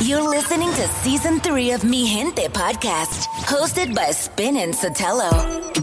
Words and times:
You're 0.00 0.28
listening 0.28 0.70
to 0.70 0.88
season 1.02 1.40
three 1.40 1.70
of 1.72 1.84
Mi 1.84 2.06
Gente 2.06 2.48
podcast, 2.48 3.26
hosted 3.46 3.94
by 3.94 4.10
Spin 4.10 4.56
and 4.56 4.74
Sotelo. 4.74 5.30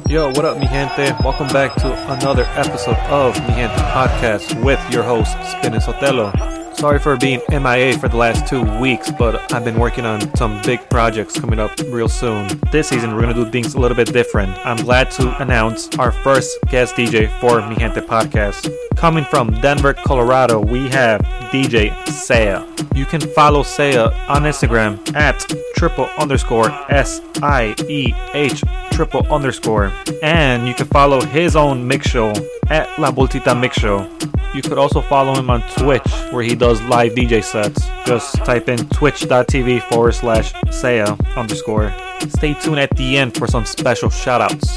Yo, 0.10 0.28
what 0.30 0.46
up, 0.46 0.58
mi 0.60 0.68
gente? 0.68 1.12
Welcome 1.24 1.48
back 1.48 1.74
to 1.76 1.94
another 2.12 2.44
episode 2.56 2.98
of 3.10 3.36
Mi 3.48 3.56
Gente 3.56 3.74
podcast 3.94 4.64
with 4.64 4.80
your 4.92 5.04
host, 5.04 5.32
Spin 5.52 5.74
and 5.74 5.82
Sotelo. 5.84 6.61
Sorry 6.82 6.98
for 6.98 7.16
being 7.16 7.42
MIA 7.52 7.96
for 8.00 8.10
the 8.10 8.18
last 8.18 8.48
two 8.48 8.64
weeks, 8.80 9.12
but 9.12 9.54
I've 9.54 9.64
been 9.64 9.78
working 9.78 10.04
on 10.04 10.36
some 10.36 10.60
big 10.64 10.80
projects 10.90 11.40
coming 11.40 11.60
up 11.60 11.70
real 11.90 12.10
soon. 12.10 12.48
This 12.72 12.90
season, 12.90 13.14
we're 13.14 13.22
gonna 13.22 13.36
do 13.36 13.48
things 13.52 13.76
a 13.76 13.80
little 13.80 13.96
bit 13.96 14.12
different. 14.12 14.50
I'm 14.66 14.78
glad 14.78 15.12
to 15.12 15.40
announce 15.44 15.96
our 16.00 16.12
first 16.12 16.58
guest 16.70 16.96
DJ 16.96 17.30
for 17.40 17.62
Mi 17.70 17.76
Gente 17.76 18.02
podcast. 18.02 18.68
Coming 18.96 19.26
from 19.26 19.52
Denver, 19.62 19.94
Colorado, 19.94 20.60
we 20.60 20.90
have 20.90 21.22
DJ 21.52 21.94
Saya. 22.08 22.66
You 22.96 23.06
can 23.06 23.22
follow 23.22 23.62
Saya 23.62 24.06
on 24.28 24.42
Instagram 24.42 24.98
at 25.16 25.38
triple 25.76 26.10
underscore 26.18 26.72
S 26.90 27.22
I 27.44 27.76
E 27.90 28.12
H 28.34 28.64
triple 28.92 29.32
underscore. 29.32 29.94
And 30.24 30.68
you 30.68 30.74
can 30.74 30.88
follow 30.88 31.22
his 31.22 31.56
own 31.56 31.88
mix 31.88 32.08
show 32.08 32.34
at 32.72 32.88
La 32.98 33.12
Bultita 33.12 33.54
Mix 33.60 33.78
Show. 33.78 34.08
You 34.56 34.62
could 34.62 34.78
also 34.78 35.02
follow 35.02 35.36
him 35.36 35.50
on 35.50 35.62
Twitch 35.78 36.08
where 36.32 36.44
he 36.44 36.56
does 36.56 36.82
live 36.84 37.12
DJ 37.12 37.44
sets. 37.44 37.88
Just 38.06 38.36
type 38.46 38.70
in 38.70 38.80
twitch.tv 38.90 39.82
forward 39.90 40.14
slash 40.14 40.54
Saya 40.72 41.18
underscore. 41.36 41.94
Stay 42.30 42.54
tuned 42.56 42.80
at 42.80 42.96
the 42.96 43.18
end 43.18 43.36
for 43.36 43.48
some 43.48 43.66
special 43.66 44.10
shoutouts. 44.10 44.70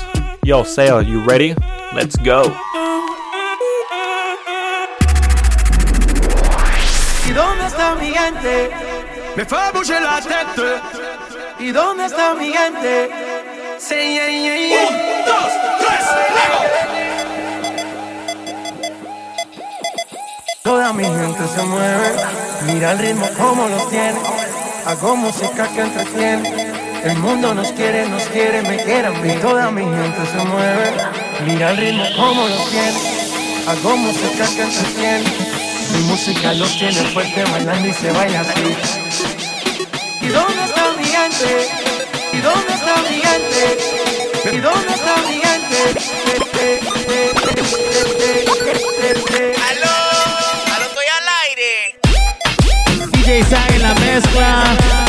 Yo, 0.44 0.64
Saya, 0.64 1.00
you 1.02 1.22
ready? 1.24 1.54
Let's 1.94 2.16
go. 2.16 2.42
¿Y 7.26 7.32
dónde 7.32 7.66
está? 7.66 7.94
Me 9.36 9.44
fait 9.44 9.72
bouger 9.72 10.00
la 10.00 10.20
tête. 10.20 10.80
¿Y 11.58 11.72
dónde 11.72 12.04
está 12.04 12.34
mi 12.34 12.52
gente? 12.52 13.10
C'est 13.78 14.14
yeah, 14.14 14.28
yeah, 14.28 14.56
yeah. 14.56 14.88
Un, 14.88 15.24
dos, 15.26 15.52
tres, 15.80 16.93
Toda 20.64 20.94
mi 20.94 21.04
gente 21.04 21.46
se 21.54 21.62
mueve, 21.62 22.16
mira 22.62 22.92
el 22.92 22.98
ritmo 22.98 23.28
como 23.36 23.68
los 23.68 23.86
tiene. 23.90 24.18
Hago 24.86 25.14
música 25.14 25.68
que 25.74 25.82
entretiene. 25.82 26.72
El 27.04 27.18
mundo 27.18 27.52
nos 27.52 27.70
quiere, 27.72 28.08
nos 28.08 28.22
quiere, 28.28 28.62
me 28.62 28.82
quiere 28.82 29.08
a 29.08 29.10
mí. 29.10 29.34
Toda 29.42 29.70
mi 29.70 29.82
gente 29.82 30.24
se 30.32 30.38
mueve, 30.38 30.90
mira 31.44 31.70
el 31.72 31.76
ritmo 31.76 32.04
como 32.16 32.48
los 32.48 32.70
tiene. 32.70 32.98
Hago 33.68 33.94
música 33.98 34.46
que 34.56 34.62
entretiene. 34.62 35.32
Mi 35.92 35.98
música 36.04 36.54
los 36.54 36.78
tiene 36.78 37.10
fuerte 37.12 37.44
bailando 37.44 37.86
y 37.86 37.92
se 37.92 38.10
baila 38.10 38.40
así. 38.40 38.76
¿Y 40.22 40.28
dónde 40.28 40.64
está 40.64 40.92
mi 40.96 41.04
gente? 41.04 41.68
¿Y 42.32 42.40
dónde 42.40 42.72
está 42.72 43.02
mi 43.02 43.16
gente? 43.20 44.56
¿Y 44.56 44.60
dónde 44.60 44.94
está 44.94 45.16
mi 45.28 45.34
gente? 45.34 46.93
DJ 53.34 53.56
en 53.74 53.82
la 53.82 53.94
mezcla. 53.94 55.03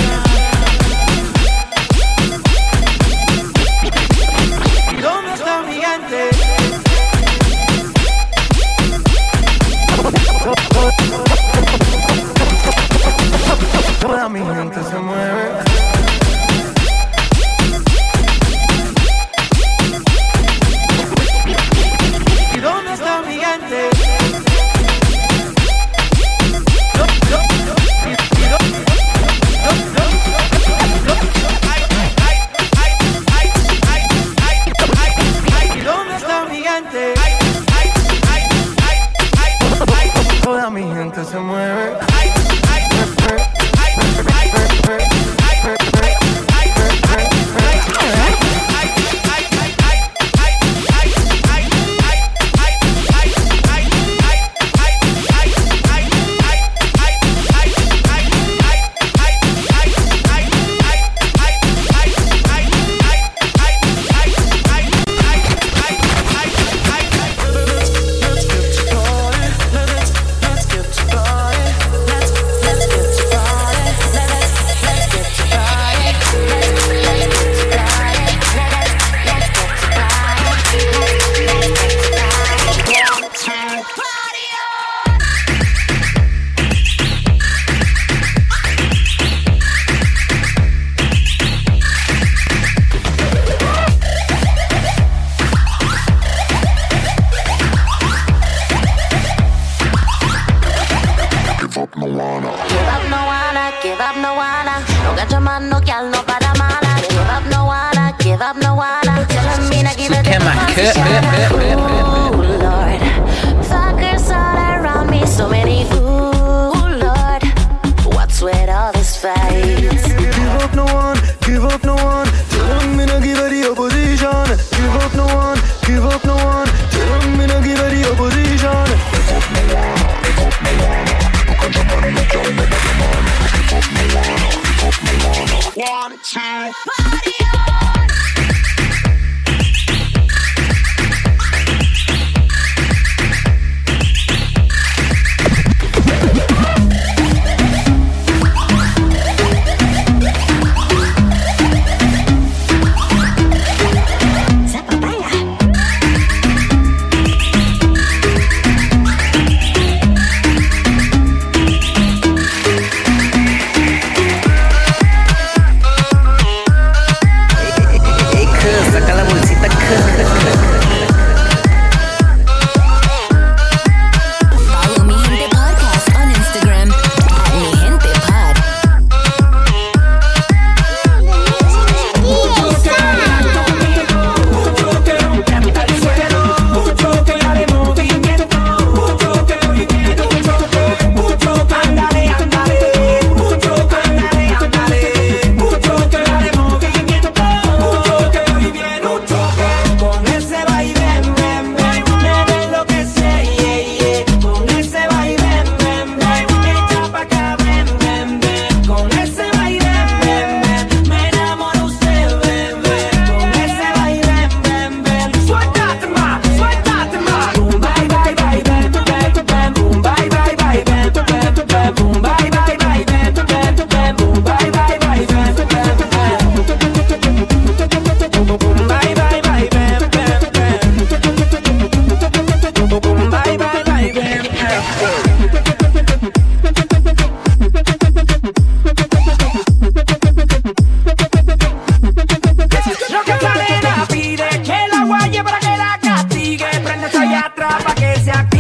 atrapa 247.46 247.94
que 247.94 248.20
se 248.22 248.32
acabe. 248.32 248.55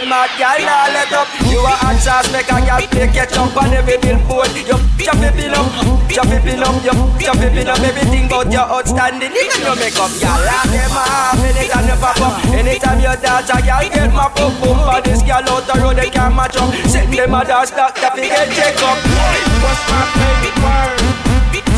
Them 0.00 0.08
mad, 0.10 0.30
girl, 0.38 0.58
now 0.62 0.86
let 0.94 1.12
up. 1.12 1.26
You 1.50 1.58
a 1.58 1.74
hot 1.74 1.98
sauce, 1.98 2.30
make 2.30 2.46
a 2.46 2.58
girl 2.62 2.82
play 2.90 3.08
catch 3.10 3.34
up 3.34 3.56
on 3.56 3.74
every 3.74 3.98
billboard. 3.98 4.50
You 4.54 4.78
chop 5.02 5.18
it 5.18 5.34
pin 5.34 5.54
up, 5.54 5.66
chop 6.10 6.30
it 6.30 6.42
pin 6.46 6.62
up, 6.62 6.78
you 6.84 6.94
chop 7.18 7.42
it 7.42 7.50
pin 7.50 7.66
up. 7.66 7.80
Everything 7.82 8.26
about 8.26 8.50
your 8.52 8.66
outstanding, 8.66 9.34
even 9.34 9.62
your 9.62 9.74
makeup, 9.74 10.12
girl, 10.22 10.38
lock 10.46 10.66
them 10.70 10.94
off. 10.94 11.40
Anytime 11.42 11.86
you 11.90 11.98
pop 11.98 12.20
up, 12.22 12.34
anytime 12.54 13.00
you 13.02 13.14
dance, 13.18 13.50
a 13.50 13.58
girl 13.58 13.82
get 13.90 14.12
my 14.14 14.28
pump 14.30 14.54
boom. 14.62 14.78
For 14.86 15.00
this 15.02 15.22
girl 15.26 15.46
out 15.50 15.66
the 15.66 15.74
road, 15.82 15.96
they 15.98 16.10
can't 16.10 16.34
match 16.34 16.56
up. 16.56 16.70
Send 16.86 17.10
them 17.10 17.34
a 17.34 17.42
dance, 17.42 17.70
stop, 17.74 17.96
stop, 17.98 18.14
get 18.14 18.48
check 18.54 18.78
up. 18.86 18.98
What's 19.62 19.82
my 19.90 20.02
favorite 20.14 20.58
word? 20.62 20.98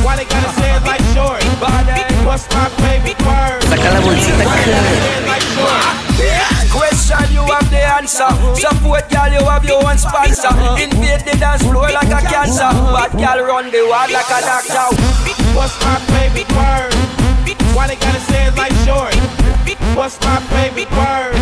Why 0.05 0.17
they 0.17 0.25
gotta 0.29 0.53
say 0.61 0.77
it 0.77 0.85
like 0.85 1.05
short? 1.17 1.41
What's 2.25 2.45
my 2.53 2.69
favorite 2.85 3.21
word? 3.25 3.61
Saca 3.65 3.89
la 3.97 4.01
bolsita, 4.05 4.45
cuz 4.45 6.00
man, 7.21 7.33
you 7.33 7.45
have 7.45 7.69
the 7.71 7.81
answer. 7.81 8.29
Support 8.57 9.11
girl, 9.11 9.29
you 9.29 9.45
have 9.45 9.65
your 9.65 9.85
own 9.85 9.99
sponsor. 9.99 10.53
Invade 10.81 11.25
the 11.29 11.37
dance 11.39 11.63
floor 11.63 11.91
like 11.91 12.09
a 12.09 12.21
cancer. 12.25 12.71
Bad 12.93 13.13
girl 13.13 13.47
run 13.47 13.71
the 13.71 13.83
world 13.85 14.11
like 14.11 14.31
a 14.31 14.41
doctor. 14.41 14.97
What's 15.55 15.77
my 15.85 16.01
baby 16.17 16.45
bird? 16.49 16.95
Why 17.75 17.87
they 17.87 17.97
gotta 17.97 18.21
say 18.21 18.47
it 18.47 18.57
like 18.57 18.75
short? 18.87 19.15
What's 19.95 20.19
my 20.21 20.41
baby 20.51 20.85
bird? 20.91 21.35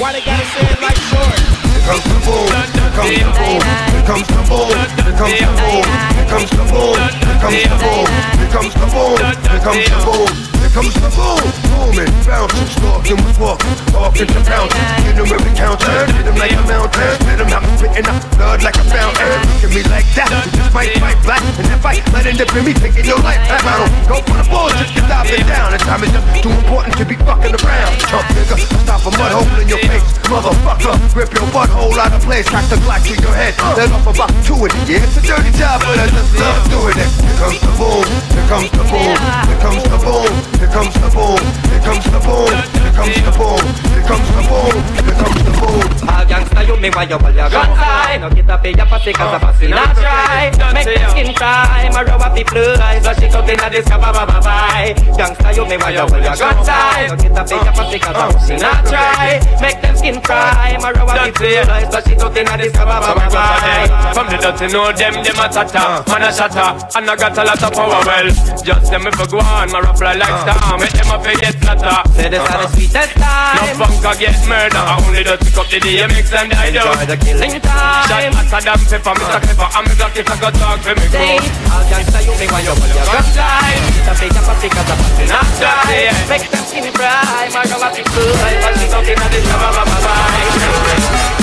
Why 0.00 0.12
they 0.12 0.22
gotta 0.24 0.46
say 0.54 0.66
it 0.72 0.80
like 0.80 0.98
short? 1.10 1.38
Here 1.74 1.84
comes 1.86 2.04
the 2.04 2.18
bull, 2.24 2.48
here 2.48 2.92
comes 2.96 3.18
the 3.20 3.30
bull, 3.38 3.60
here 3.92 4.04
comes 4.08 4.26
the 4.26 4.40
bull, 4.48 4.72
here 4.72 5.04
comes 5.04 5.28
the 5.28 5.52
bull, 5.60 5.84
here 6.14 6.26
comes 6.26 6.50
the 6.50 6.64
bull, 6.64 6.96
here 6.96 7.38
comes 7.40 7.60
the 7.62 7.76
bull, 7.76 8.06
here 8.40 8.50
comes 8.50 8.74
the 8.74 8.86
bull, 8.88 9.16
here 9.18 9.60
comes 9.60 9.84
the 9.90 9.98
bull 10.04 10.53
comes 10.74 10.90
the 10.98 11.06
boom, 11.14 11.38
booming, 11.70 12.10
bouncing, 12.26 12.66
stalking 12.66 13.14
with 13.22 13.38
walking, 13.38 13.78
talking 13.94 14.26
to 14.26 14.40
bouncing, 14.42 14.82
hit 15.06 15.14
him 15.14 15.30
every 15.30 15.54
counter, 15.54 15.86
hit 16.10 16.26
him 16.26 16.34
like 16.34 16.50
a 16.50 16.66
mountain, 16.66 17.14
hit 17.30 17.38
him 17.38 17.46
out 17.54 17.62
spitting 17.78 18.02
out 18.10 18.18
blood 18.34 18.58
like 18.66 18.74
a 18.74 18.84
fountain, 18.90 19.38
look 19.54 19.62
at 19.62 19.70
me 19.70 19.86
like 19.86 20.02
that, 20.18 20.26
just 20.50 20.74
might 20.74 20.90
fight 20.98 21.14
black, 21.22 21.46
and 21.62 21.70
if 21.70 21.78
I 21.86 22.02
let 22.10 22.26
end 22.26 22.42
up 22.42 22.50
in 22.58 22.66
me 22.66 22.74
taking 22.74 23.06
your 23.06 23.22
life, 23.22 23.38
I 23.46 23.62
don't 23.62 23.94
go 24.10 24.18
for 24.26 24.34
the 24.34 24.46
bullshit, 24.50 24.90
just 24.90 25.06
stop 25.06 25.30
it 25.30 25.46
down, 25.46 25.70
and 25.70 25.78
time 25.86 26.02
is 26.02 26.10
just 26.10 26.26
too 26.42 26.50
important 26.50 26.98
to 26.98 27.06
be 27.06 27.14
fucking 27.22 27.54
around, 27.54 27.94
chump 28.10 28.26
nigga, 28.34 28.58
stop 28.82 29.06
a 29.06 29.14
mud 29.14 29.30
hole 29.30 29.46
in 29.62 29.70
your 29.70 29.78
face, 29.78 30.02
motherfucker, 30.26 30.98
rip 31.14 31.30
your 31.38 31.46
butthole 31.54 31.94
out 32.02 32.10
of 32.10 32.22
place, 32.26 32.50
crack 32.50 32.66
the 32.66 32.82
glass 32.82 33.06
in 33.06 33.22
your 33.22 33.30
head, 33.30 33.54
let 33.78 33.94
off 33.94 34.10
about 34.10 34.34
two 34.42 34.58
it, 34.66 34.74
yeah, 34.90 35.06
it's 35.06 35.14
a 35.14 35.22
dirty 35.22 35.54
job, 35.54 35.86
but 35.86 36.02
I 36.02 36.10
just 36.10 36.34
love 36.34 36.66
doing 36.66 36.98
it, 36.98 37.10
here 37.14 37.38
comes 37.38 37.62
the 37.62 37.70
boom, 37.78 38.02
here 38.34 38.46
comes 38.50 38.70
the 38.74 38.84
boom, 38.90 39.14
here 39.46 39.60
comes 39.62 39.82
the 39.86 39.98
boom, 40.02 40.34
here 40.64 40.72
comes 40.72 40.94
to 40.94 41.00
the 41.00 41.10
boom, 41.12 41.44
here 41.68 41.80
comes 41.84 42.04
to 42.04 42.10
the 42.10 42.20
boom, 42.24 42.48
here 42.48 42.92
comes 42.96 43.14
to 43.14 43.20
the 43.20 43.32
boom, 43.36 43.64
here 43.92 44.04
comes 44.08 44.24
to 44.24 44.32
the 44.32 44.44
boom, 44.48 44.76
here 45.04 45.18
comes 45.20 45.44
the 45.44 45.52
boom. 45.60 46.04
A 46.08 46.24
gangsta 46.24 46.66
you 46.66 46.76
me 46.80 46.88
why 46.90 47.04
you 47.04 47.18
call 47.18 47.32
your 47.32 47.50
gun 47.50 47.68
high 47.76 48.16
No 48.18 48.30
get 48.30 48.48
a 48.48 48.56
pay 48.58 48.72
ya 48.72 48.84
pase 48.84 49.12
cause 49.12 49.34
a 49.34 49.38
pussy 49.40 49.68
not 49.68 49.96
try 49.96 50.52
Make 50.72 50.84
the 50.86 51.08
skin 51.10 51.34
cry 51.34 51.88
My 51.92 52.04
rubber 52.04 52.30
people 52.36 52.60
eyes 52.80 53.04
So 53.04 53.12
she 53.18 53.26
out 53.26 53.48
inna 53.48 53.68
this 53.68 53.88
kaba 53.88 54.12
bye 54.12 54.40
bye 54.40 54.94
Gangsta 55.16 55.48
you 55.56 55.64
me 55.66 55.76
why 55.76 55.90
you 55.90 56.06
call 56.06 56.22
your 56.22 56.36
gun 56.36 56.56
high 56.64 57.08
No 57.08 57.16
get 57.16 57.34
a 57.34 57.42
pay 57.44 57.56
ya 57.56 57.72
pase 57.72 57.98
cause 57.98 58.20
a 58.20 58.24
pussy 58.32 58.56
not 58.56 58.84
try 58.86 59.40
Make 59.60 59.80
them 59.82 59.96
skin 59.96 60.20
cry 60.20 60.76
My 60.80 60.92
rubber 60.92 61.18
people 61.24 61.72
eyes 61.72 61.88
So 61.90 61.98
she 62.04 62.14
out 62.14 62.36
inna 62.36 62.54
this 62.56 62.72
kaba 62.72 62.96
bye 63.00 63.28
bye 63.32 64.12
From 64.14 64.26
the 64.28 64.36
dirty 64.38 64.66
know 64.72 64.92
them, 64.92 65.14
them 65.24 65.40
a 65.40 65.46
tata 65.48 66.04
Man 66.06 66.22
a 66.22 66.30
shatter, 66.30 66.68
and 66.94 67.10
I 67.10 67.16
got 67.16 67.36
a 67.36 67.44
lot 67.44 67.62
of 67.62 67.72
power 67.72 68.00
well. 68.06 68.28
Just 68.62 68.90
them 68.92 69.06
if 69.08 69.18
I 69.18 69.26
go 69.26 69.38
on, 69.40 69.72
my 69.72 69.80
rap 69.80 69.98
fly 69.98 70.14
like 70.14 70.30
uh 70.30 70.53
alarm, 70.54 70.80
make 70.80 70.94
them 70.94 71.10
a 71.10 71.16
pay 71.18 71.36
get 71.42 71.54
flatter. 71.58 71.98
Say 72.14 72.28
this 72.30 72.46
are 72.46 72.60
the 72.62 72.68
sweetest 72.74 73.12
time. 73.18 73.56
No 73.58 73.84
bunker 73.84 74.14
get 74.18 74.38
murder, 74.46 74.78
I 74.78 74.94
only 75.02 75.22
do 75.26 75.34
pick 75.36 75.56
up 75.58 75.66
the 75.68 75.78
DMX 75.82 76.26
and 76.34 76.50
the 76.50 76.54
die 76.54 76.70
down. 76.70 76.94
Enjoy 76.94 77.06
the 77.10 77.18
killing 77.18 77.56
time. 77.60 78.06
Shot 78.08 78.22
hotter 78.34 78.60
than 78.64 78.80
pepper, 78.86 79.14
Mr. 79.18 79.38
Clever, 79.42 79.66
uh. 79.66 79.76
I'm 79.76 79.84
the 79.84 79.94
Glock 79.98 80.14
if 80.14 80.28
I 80.30 80.36
go 80.38 80.48
talk 80.54 80.78
for 80.80 80.94
me. 80.94 81.06
Dave, 81.10 81.44
I'll 81.74 81.84
gangsta 81.90 82.18
you, 82.22 82.34
me 82.38 82.46
want 82.48 82.64
you, 82.64 82.74
but 82.78 82.88
you're 82.94 83.04
gonna 83.04 83.34
die. 83.34 83.76
It's 83.98 84.08
a 84.08 84.14
plate 84.14 84.38
of 84.38 84.48
a 84.48 84.54
pick 84.62 84.76
up, 84.78 84.86
but 84.86 85.26
not 85.26 85.48
die. 85.58 86.14
Make 86.30 86.46
them 86.50 86.64
skinny 86.64 86.92
fry, 86.94 87.50
my 87.50 87.66
grandma 87.66 87.88
be 87.90 88.02
cool, 88.06 88.34
I'm 88.38 88.56
passing 88.62 88.92
out 88.94 89.08
in 89.08 89.18
a 89.18 89.26
dish, 89.32 89.48
bye 89.50 89.70
bye 89.74 89.84
bye 89.84 90.00
bye. 90.06 91.33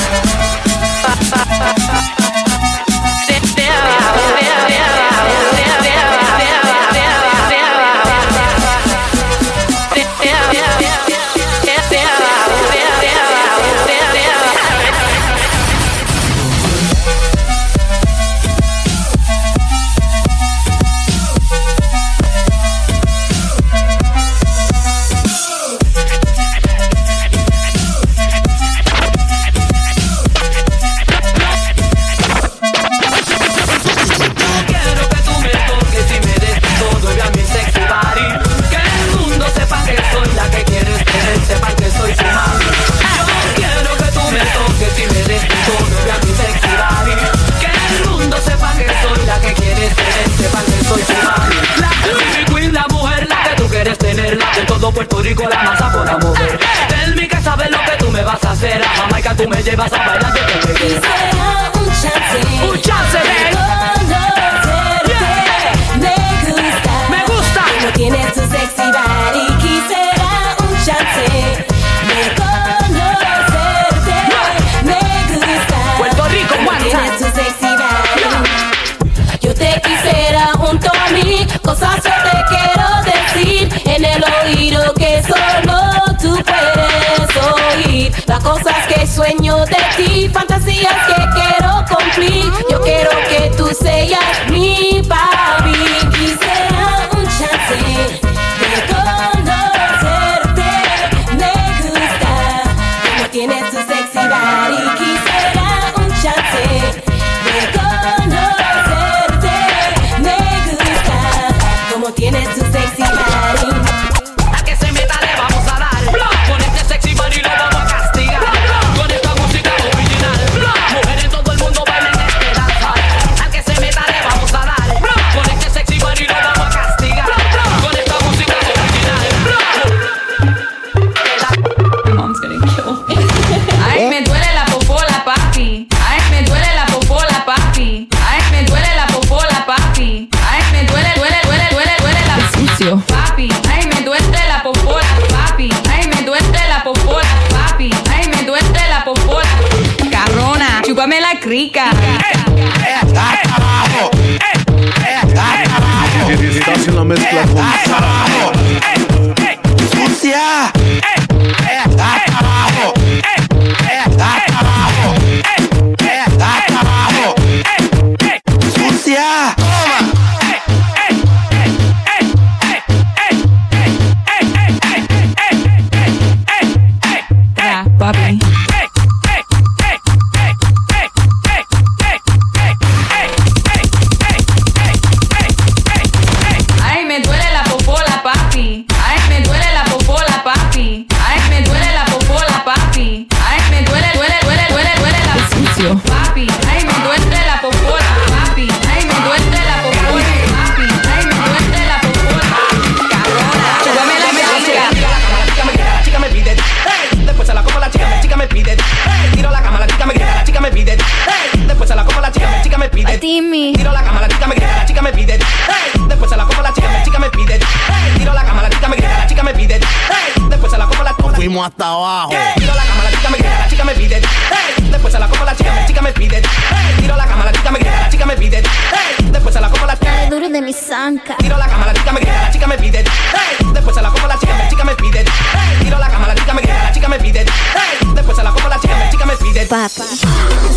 papi. 239.72 240.01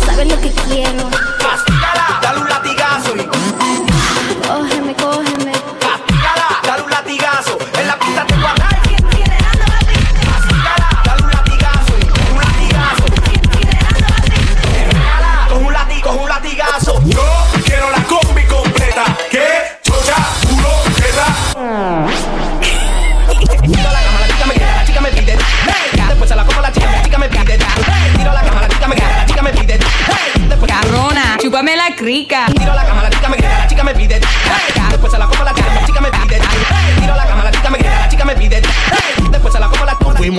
Sabes 0.05 0.31
lo 0.31 0.39
que 0.39 0.51
quiero. 0.51 1.09
Mastícala. 1.43 2.24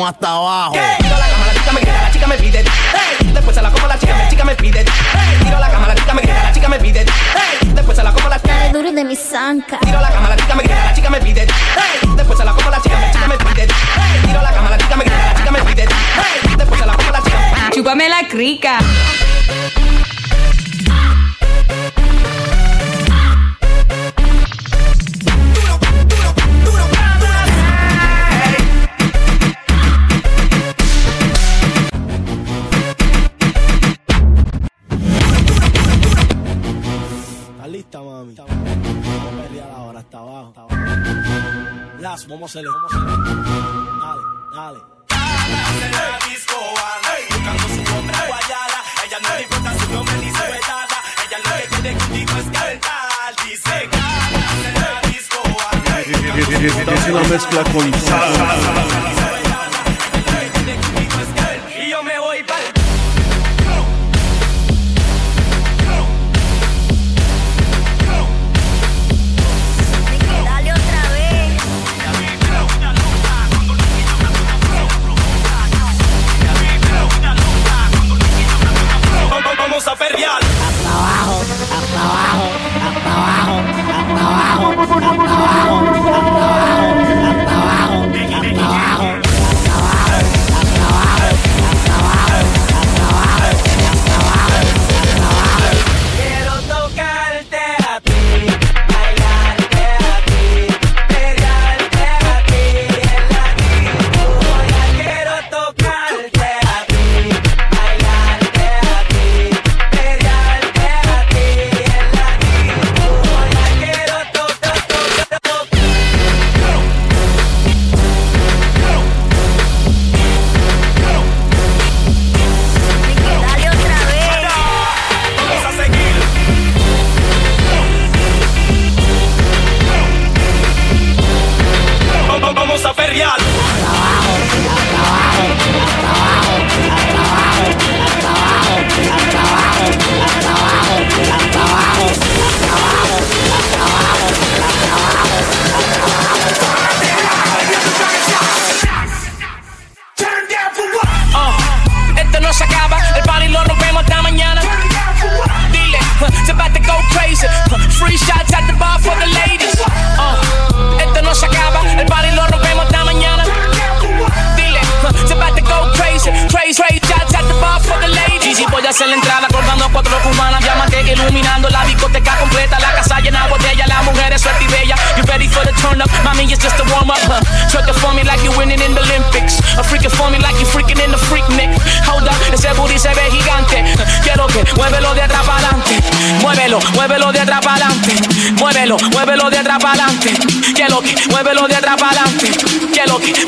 hasta 0.06 0.28
abajo. 0.30 0.72
Tiro 0.72 1.14
a 1.14 1.18
la 1.18 1.26
cama, 1.28 1.46
la 1.46 1.52
chica 1.54 1.72
me 1.72 1.80
grita, 1.80 2.02
la 2.02 2.10
chica 2.10 2.26
me 2.26 2.36
pide. 2.36 2.58
Hey. 2.60 3.32
Después 3.32 3.56
se 3.56 3.62
la 3.62 3.70
como 3.70 3.86
la 3.86 3.98
chica, 3.98 4.16
la 4.16 4.28
chica 4.28 4.44
me 4.44 4.54
pide. 4.54 4.80
Hey. 4.80 5.38
Tiro 5.42 5.56
a 5.56 5.60
la 5.60 5.70
cama, 5.70 5.88
la 5.88 5.94
chica 5.94 6.14
me 6.14 6.22
grita, 6.22 6.42
la 6.42 6.52
chica 6.52 6.68
me 6.68 6.78
pide. 6.78 7.00
Hey. 7.00 7.72
Después 7.74 7.96
se 7.96 8.02
la 8.04 8.12
como 8.12 8.28
la 8.28 8.36
chica. 8.36 8.54
Dale 8.54 8.72
duro 8.72 8.92
de 8.92 9.04
mi 9.04 9.16
zanca. 9.16 9.78
Tiro 9.80 9.98
a 9.98 10.02
la 10.02 10.10
cama, 10.10 10.28
la 10.28 10.36
chica 10.36 10.54
me 10.54 10.62
grita, 10.62 10.84
la 10.84 10.94
chica 10.94 11.10
me 11.10 11.20
pide. 11.20 11.42
Hey. 11.42 12.10
Después 12.16 12.38
se 12.38 12.44
la 12.44 12.52
como 12.52 12.70
la 12.70 12.80
chica, 12.80 13.00
la 13.00 13.10
chica 13.10 13.26
me 13.26 13.36
pide. 13.38 13.62
Hey. 13.62 14.20
Tiro 14.26 14.38
a 14.38 14.42
la 14.42 14.52
cama, 14.52 14.70
la 14.70 14.78
chica 14.78 14.96
me 14.96 15.04
grita, 15.04 15.26
la 15.26 15.34
chica 15.34 15.50
me 15.50 15.62
pide. 15.62 15.82
Hey. 15.82 16.54
Después 16.56 16.80
se 16.80 16.86
la 16.86 16.94
como 16.94 17.10
la 17.10 17.22
chica. 17.22 17.70
Chúpame 17.74 18.08
la 18.08 18.28
crica. 18.28 18.78
cómo 42.36 42.48
se 42.48 42.62
le. 42.62 42.68
Cómo 42.68 42.88
se 42.90 42.98
le. 42.98 43.04
Dale, 43.06 44.22
dale. 44.54 44.78
Hey. 45.08 45.90
la 45.90 46.28
disco, 46.28 46.56
buscando 47.30 47.64
su 47.64 47.96
hombre 47.96 48.16
guayala. 48.28 48.78
Ella 49.06 49.18
no 49.22 49.28
le 49.34 49.42
importa 49.42 49.78
su 49.78 49.92
nombre 49.92 50.16
ni 50.18 50.30
su 50.30 50.42
edad. 50.42 50.88
Ella 51.24 51.38
lo 51.44 51.50
que 51.56 51.66
quiere 51.68 51.96
contigo 51.96 52.32
es 52.36 52.44
cantar. 52.44 53.32
Dice, 53.42 53.88
gana, 53.90 54.40
la 54.80 55.08
disco, 55.08 55.40
Es 56.92 57.08
una 57.08 57.22
mezcla 57.22 57.64
con 57.72 57.92
salsa. 58.00 59.15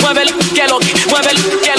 muévelo, 0.00 0.32
que 0.54 0.66
lo, 0.66 0.78
muévelo, 1.08 1.60
que 1.60 1.77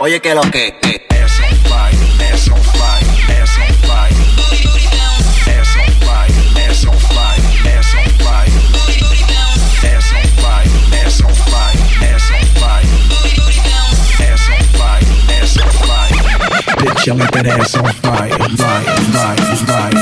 Oye, 0.00 0.20
que 0.20 0.34
lo 0.34 0.42
que. 0.42 0.74
Ass 1.10 1.40
on 1.40 1.56
fire, 1.68 1.92
ass 2.32 2.48
on 2.48 2.56
fire, 2.56 3.04
ass 3.42 3.58
on 3.58 3.66
fire. 3.86 4.14
Ass 5.46 5.76
on 5.76 5.90
fire, 6.00 6.32
ass 6.56 6.84
on 6.86 6.98
fire, 6.98 7.42
ass 7.66 7.94
on 7.94 8.08
fire. 8.18 8.52
Ass 9.84 10.12
on 10.14 10.26
fire, 10.38 10.70
ass 11.04 11.20
on 11.20 11.34
fire, 11.34 11.76
ass 12.08 12.30
on 12.30 12.44
fire. 12.56 12.88
Ass 14.22 14.48
on 14.48 14.62
fire, 14.78 15.06
ass 15.34 15.56
on 15.58 15.70
fire. 15.82 16.16
Bitch, 16.78 17.04
I 17.08 17.14
let 17.16 17.32
that 17.32 17.46
ass 17.46 17.74
on 17.74 17.92
fire, 17.92 18.30
fire, 18.56 18.84
fire, 19.12 19.56
fire. 19.66 19.97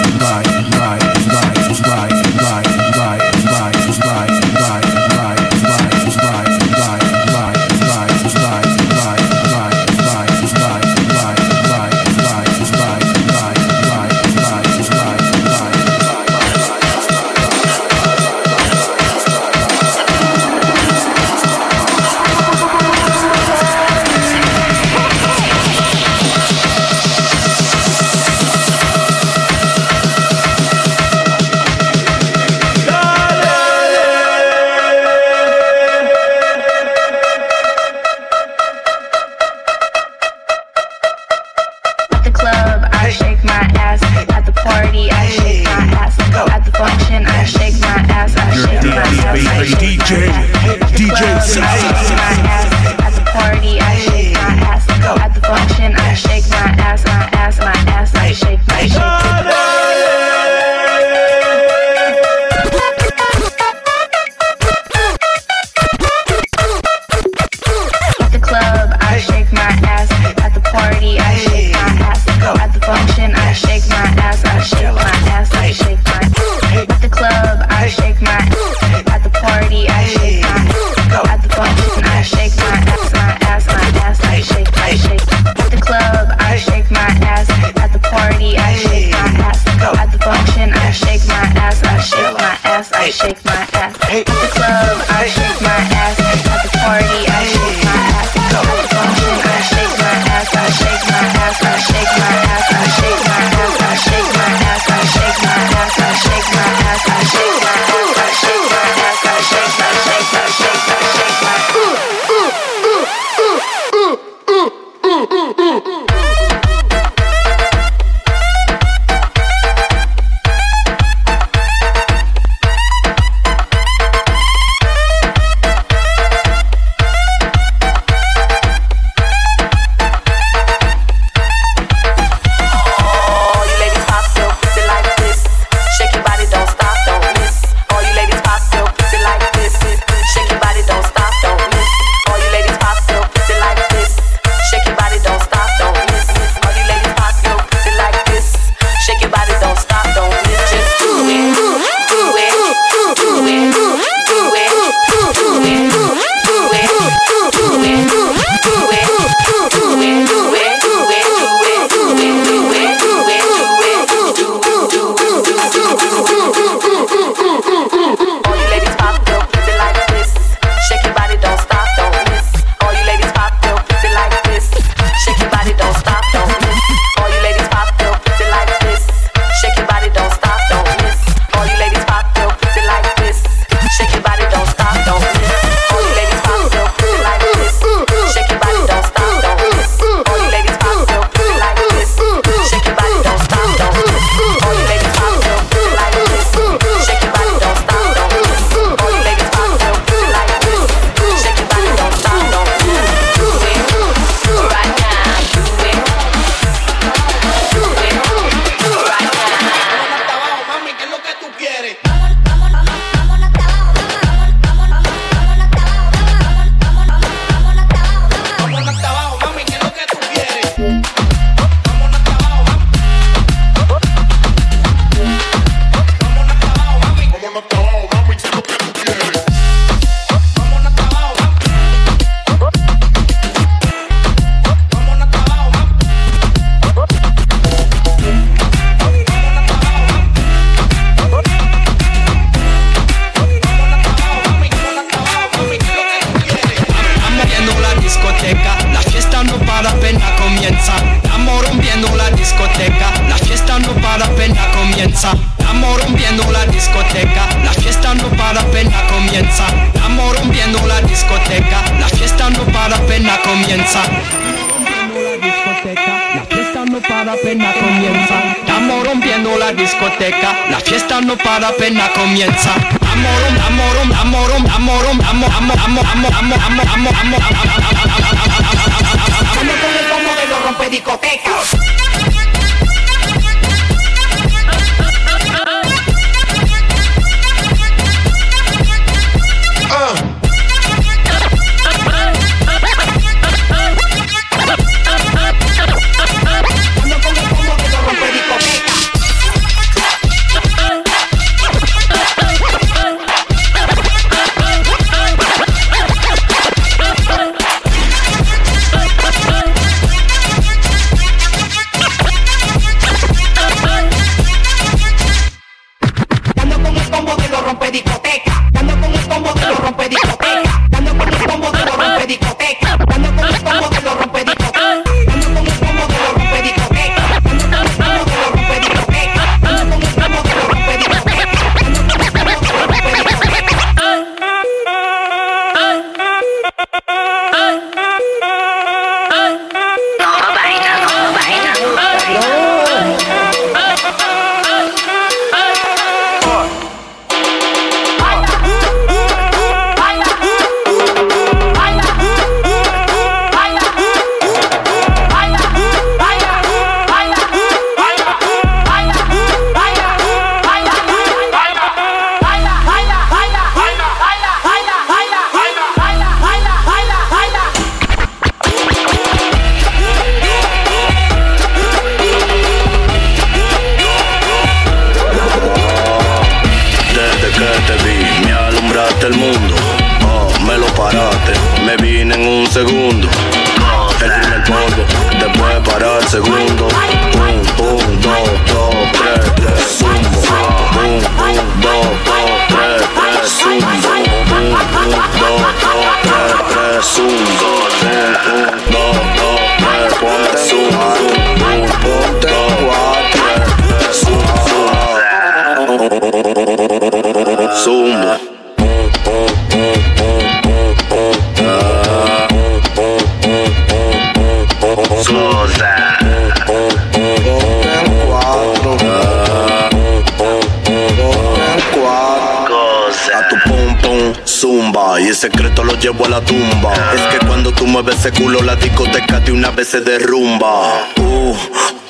Secreto 425.36 425.84
lo 425.84 425.94
llevo 425.98 426.24
a 426.24 426.28
la 426.28 426.40
tumba. 426.40 426.92
Es 427.14 427.20
que 427.34 427.46
cuando 427.46 427.70
tú 427.70 427.86
mueves 427.86 428.16
ese 428.16 428.32
culo 428.32 428.62
la 428.62 428.74
discoteca 428.74 429.38
de 429.40 429.52
una 429.52 429.70
vez 429.70 429.88
se 429.88 430.00
derrumba. 430.00 431.08
Uh, 431.18 431.54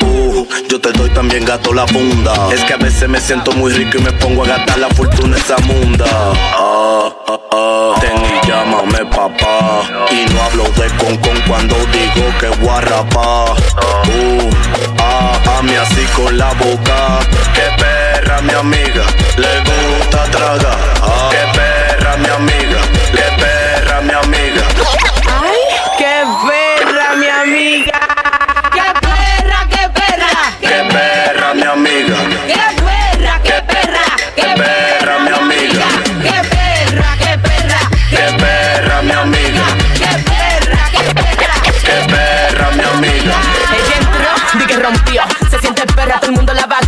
uh, 0.05 0.47
yo 0.69 0.81
te 0.81 0.93
doy 0.93 1.11
también 1.11 1.45
gato 1.45 1.75
la 1.75 1.87
funda. 1.87 2.49
Es 2.53 2.63
que 2.65 2.75
a 2.75 2.77
veces 2.77 3.09
me 3.09 3.21
siento 3.21 3.53
muy 3.53 3.73
rico 3.73 3.99
y 3.99 4.03
me 4.03 4.13
pongo 4.13 4.45
a 4.45 4.49
gastar 4.49 4.79
la 4.79 4.89
fortuna 4.91 5.37
esa 5.37 5.59
munda. 5.59 6.07
Ah, 6.09 7.13
ah, 7.29 7.41
ah. 7.53 7.95
Y 8.03 8.47
llámame 8.47 9.05
papá. 9.07 9.83
Y 10.11 10.33
no 10.33 10.43
hablo 10.43 10.65
de 10.65 10.89
con 10.97 11.17
con 11.17 11.41
cuando 11.49 11.75
digo 11.75 12.33
que 12.39 12.49
guarrapa. 12.65 13.53
Uh, 13.53 14.51
ah, 15.01 15.59
a 15.59 15.63
mí 15.63 15.75
así 15.75 16.07
con 16.15 16.39
la 16.39 16.53
boca. 16.55 17.19
Que 17.55 17.83
perra 17.83 18.41
mi 18.43 18.53
amiga, 18.53 19.05
le 19.37 19.61
gusta 19.61 20.25
tragar. 20.31 20.79
Ah, 21.03 21.29
que 21.31 21.76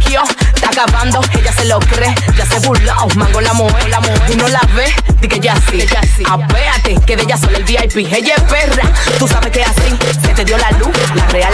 Está 0.08 0.68
acabando, 0.70 1.20
ella 1.38 1.52
se 1.52 1.66
lo 1.66 1.78
cree. 1.80 2.14
Ya 2.36 2.46
se 2.46 2.58
burló, 2.60 2.94
mango 3.16 3.40
la 3.40 3.52
mueve, 3.52 3.88
la 3.88 4.00
mueve. 4.00 4.20
Tú 4.26 4.36
no 4.36 4.48
la 4.48 4.60
ves, 4.74 4.94
di 5.20 5.28
que 5.28 5.38
ya 5.38 5.54
sí. 5.70 5.84
Ya 5.86 6.02
sí. 6.02 6.22
Apéate, 6.26 6.96
que 7.06 7.16
de 7.16 7.22
ella 7.24 7.36
solo 7.36 7.56
el 7.58 7.64
VIP. 7.64 7.96
Ella 7.96 8.34
es 8.36 8.42
perra, 8.44 8.90
tú 9.18 9.28
sabes 9.28 9.50
que 9.50 9.62
así 9.62 9.98
se 10.22 10.34
te 10.34 10.44
dio 10.44 10.56
la 10.56 10.70
luz, 10.72 10.90
la 11.14 11.26
real. 11.26 11.52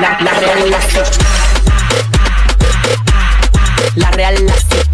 La, 0.00 0.18
la 0.20 0.32
real, 0.40 0.70
la 0.70 0.78
La 3.96 4.10
real, 4.10 4.46
la 4.46 4.91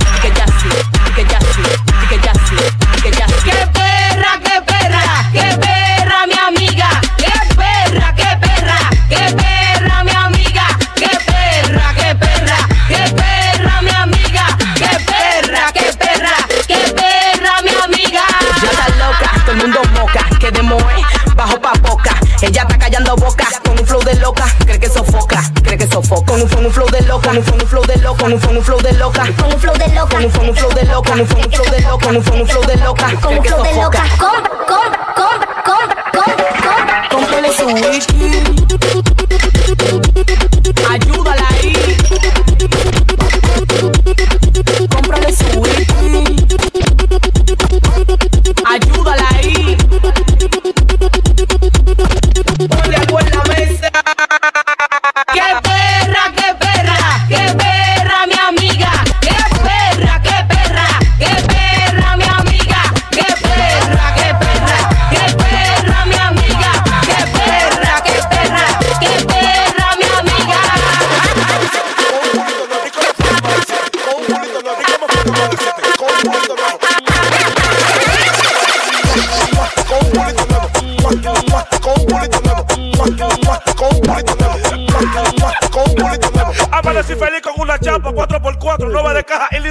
sofoca. 26.08 26.32
Con 26.32 26.42
un, 26.42 26.48
con 26.48 26.66
un 26.66 26.72
flow 26.72 26.88
de 26.90 27.02
loca, 27.02 27.28
con 27.28 27.36
un, 27.38 27.44
con 27.44 27.60
un 27.60 27.66
flow 27.66 27.84
de 27.86 27.96
loca, 27.98 28.22
con 28.22 28.32
un, 28.32 28.40
con 28.40 28.56
un 28.56 28.62
flow 28.62 28.80
de 28.80 28.92
loca. 28.98 29.24
Con 29.36 29.52
un 29.52 29.60
flow 29.60 29.74
de 29.76 29.88
loca, 29.88 30.16
con 30.16 30.24
un, 30.24 30.30
con 30.30 30.48
un 30.48 30.56
flow 30.56 30.72
de 30.74 30.84
loca, 30.84 31.10
con 31.10 31.20
un, 31.20 31.26
con 31.26 31.38
un 31.38 31.48
flow 31.48 31.70
de 31.70 31.82
loca, 31.82 32.06
con 32.06 32.16
un, 32.16 32.22
con 32.22 32.40
un 32.40 32.46
flow 32.48 32.64
de 32.66 32.76
loca. 32.76 33.06
Con 33.20 33.36
un 33.36 33.44
flow 33.44 33.62
de 33.62 33.74
loca. 33.74 34.02
Compra, 34.18 34.50
compra, 34.66 35.14
compra, 35.14 35.48
compra, 35.64 36.02
compra, 36.12 36.52
compra. 36.62 37.08
Cómprale 37.10 37.52
su 37.52 37.66
wiki. 37.66 38.58
Ayúdala 38.68 39.07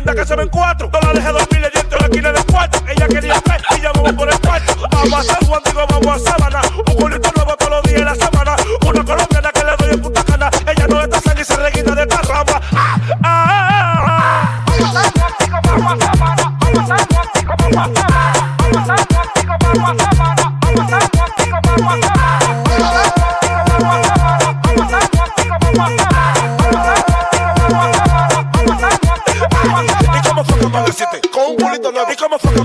cuenta 0.08 0.22
que 0.22 0.28
se 0.28 0.36
ven 0.36 0.50
cuatro. 0.50 0.90
No 0.92 1.00
la 1.02 1.14
dejes 1.14 1.34
dormir. 1.34 1.57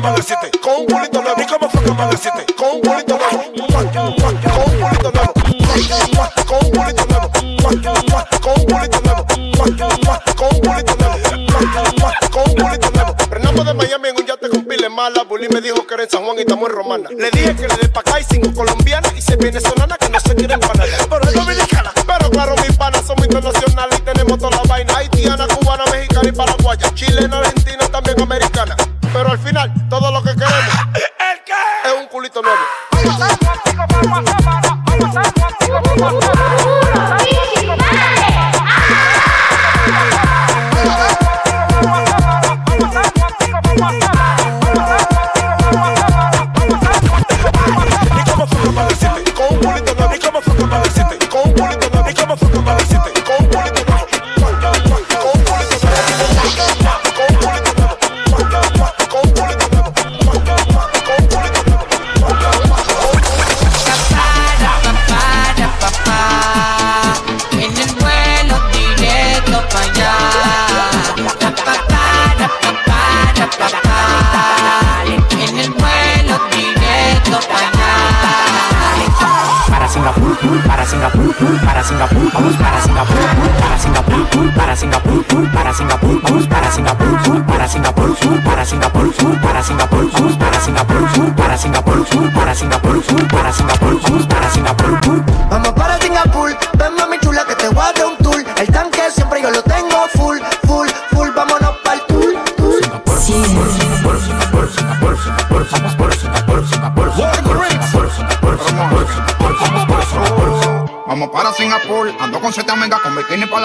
Con 0.03 0.81
un 0.81 0.87
culito 0.87 1.23
nuevo. 1.23 1.41
¿Y 1.41 1.47
cómo 1.47 1.71
fue 1.71 1.85
que 1.85 1.91
amaneciste? 1.91 2.45
Con 2.57 2.71
un 2.75 2.81
culito 2.81 3.17
nuevo. 3.17 3.39
Con 3.55 3.63
un 3.63 3.83
culito 3.87 4.03
nuevo. 4.03 4.33
Con 4.53 4.65
un 4.67 4.81
culito 4.81 5.13
nuevo. 5.13 5.33
Con 6.45 6.59
un 6.65 6.71
culito 6.73 7.07
nuevo. 7.07 7.31
Con 8.41 8.59
un 8.59 8.65
culito 8.67 9.01
nuevo. 9.01 9.25
Con 12.33 12.43
un 12.43 12.57
culito 12.57 12.91
nuevo. 12.91 13.15
Frenamos 13.29 13.65
de 13.65 13.75
Miami 13.75 14.09
en 14.09 14.17
un 14.17 14.27
yate 14.27 14.49
con 14.49 14.65
pile 14.65 14.89
mala. 14.89 15.23
Bully 15.23 15.49
me 15.49 15.61
dijo 15.61 15.87
que 15.87 15.95
era 15.95 16.03
en 16.03 16.11
San 16.11 16.25
Juan 16.25 16.37
y 16.37 16.41
estamos 16.41 16.69
en 16.69 16.75
Romana. 16.75 17.09
Le 17.17 17.31
dije 17.31 17.55
que 17.55 17.69
le 17.69 17.77
dé 17.77 17.89
pa' 17.89 18.01
acá 18.01 18.19
y 18.19 18.25
cinco 18.25 18.53
colombianas 18.53 19.13
y 19.17 19.23
se 19.23 19.37
venezolana 19.37 19.97
que 19.99 20.09
no 20.09 20.19
se 20.19 20.35
quieren 20.35 20.59
parar. 20.59 20.89
Pero 21.09 21.23
es 21.29 21.33
dominicana. 21.33 21.93
Pero 21.95 22.29
claro, 22.29 22.57
mis 22.57 22.77
panas 22.77 23.07
somos 23.07 23.25
internacionales 23.25 24.01
y 24.01 24.03
tenemos 24.03 24.37
toda 24.37 24.51
la 24.57 24.63
vaina. 24.65 24.97
Haitiana, 24.97 25.47
cubana, 25.47 25.85
mexicana 25.93 26.29
y 26.29 26.33
paraguaya. 26.33 26.93
Chilena, 26.93 27.39
argentina, 27.39 27.87
también 27.89 28.21
americana. 28.21 28.75
Pero 29.23 29.35
al 29.35 29.39
final, 29.39 29.73
todo 29.89 30.11
lo 30.11 30.21
que 30.21 30.31
queremos 30.31 30.75
es 31.85 31.93
un 31.97 32.09
culito 32.09 32.43
nuevo. 32.43 32.59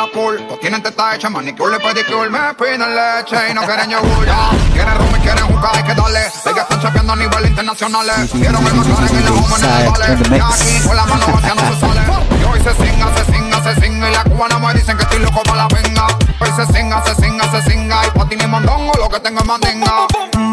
Bikini 0.08 0.14
para 0.14 0.32
la 0.32 0.38
pool. 0.38 0.48
Todos 0.48 0.60
tienen 0.60 0.82
teta 0.82 1.16
hecha, 1.16 1.30
manicure 1.30 1.78
y 1.78 1.80
pedicure. 1.80 2.30
Me 2.30 2.54
piden 2.54 2.96
leche 2.96 3.52
y 3.52 3.54
no 3.54 3.62
quieren 3.64 3.90
yogur. 3.90 4.26
ya. 4.26 4.50
Quieren 4.74 4.98
rum 4.98 5.16
y 5.16 5.20
quieren 5.20 5.46
jugar, 5.48 5.76
hay 5.76 5.84
que 5.84 5.96
darle. 5.96 6.30
Sé 6.32 6.54
que 6.54 6.60
están 6.60 6.82
chapeando 6.82 7.14
a 7.14 7.16
nivel 7.16 7.46
internacional. 7.48 8.06
Quiero 8.32 8.60
ver 8.60 8.74
más 8.74 8.88
en 8.88 9.26
la 9.26 9.32
home 9.32 9.56
en 9.58 9.66
el 9.66 9.90
vale. 9.90 10.38
Y 10.38 10.40
aquí 10.40 10.88
con 10.88 10.96
la 10.96 11.06
mano 11.06 11.26
vaciando 11.34 11.64
se 11.64 11.80
sale. 11.80 12.02
Y 12.40 12.44
hoy 12.44 12.60
se 12.60 12.74
singa, 12.86 13.16
se 13.16 13.32
singa, 13.32 13.64
se 13.64 13.82
singa. 13.82 14.10
Y 14.10 14.14
la 14.14 14.24
cubana 14.24 14.60
me 14.60 14.74
dicen 14.74 14.98
que 14.98 15.04
estoy 15.04 15.20
loco 15.20 15.44
para 15.44 15.58
la 15.58 15.68
venga. 15.68 16.08
Hoy 16.40 16.50
se 16.56 16.66
singa, 16.74 17.04
se 17.04 17.16
singa, 17.16 17.52
se 17.52 17.70
singa. 17.70 18.06
Y 18.06 18.18
pa' 18.18 18.30
ti 18.30 18.36
ni 18.36 18.48
mondongo, 18.48 18.94
lo 18.98 19.10
que 19.10 19.20
tengo 19.20 19.40
es 19.40 19.46
mandinga. 19.46 20.08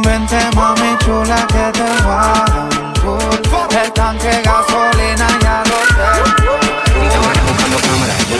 Vente 0.05 0.39
mami 0.55 0.97
chula 0.99 1.47
que 1.47 1.79
te 1.79 2.03
voy 2.03 2.13
a 2.13 2.45
dar 2.47 2.69
un 2.81 2.93
tour. 2.95 3.75
El 3.83 3.93
tanque 3.93 4.43
gasolina 4.45 5.29
ya 5.43 5.64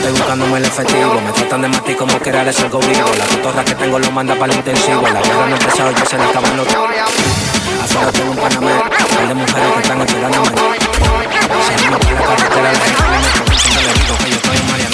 estoy 0.05 0.21
buscándome 0.21 0.59
el 0.59 0.65
efectivo. 0.67 1.21
Me 1.21 1.33
tratan 1.33 1.63
de 1.63 1.69
matar 1.69 1.97
como 1.97 2.21
que 2.21 2.29
era 2.29 2.41
algo 2.43 2.79
vivo. 2.81 3.11
La 3.19 3.25
cotorra 3.27 3.65
que 3.65 3.75
tengo 3.75 3.99
lo 3.99 4.11
manda 4.11 4.35
para 4.35 4.53
el 4.53 4.59
intensivo. 4.59 5.01
La 5.03 5.23
guerra 5.23 5.47
no 5.47 5.55
ha 5.55 5.59
empezado, 5.59 5.91
ya 5.93 6.05
se 6.05 6.19
le 6.19 6.25
acaban 6.25 6.57
los 6.57 6.67
Afuera 6.69 8.13
tengo 8.13 8.31
un 8.31 8.37
panamé, 8.37 8.73
par 8.73 9.29
de 9.29 9.35
mujeres 9.35 9.73
que 9.75 9.81
están 9.81 10.01
esperándome. 10.03 10.49
Salimos 11.67 11.99
por 12.01 12.13
la 12.13 12.23
carretera, 12.23 12.73
la 12.73 12.81
gente 12.81 13.03
me 13.03 13.19
pregunta, 13.45 13.81
le 13.81 13.93
digo 13.95 14.17
que 14.19 14.31
yo 14.31 14.37
estoy 14.37 14.57
en 14.57 14.94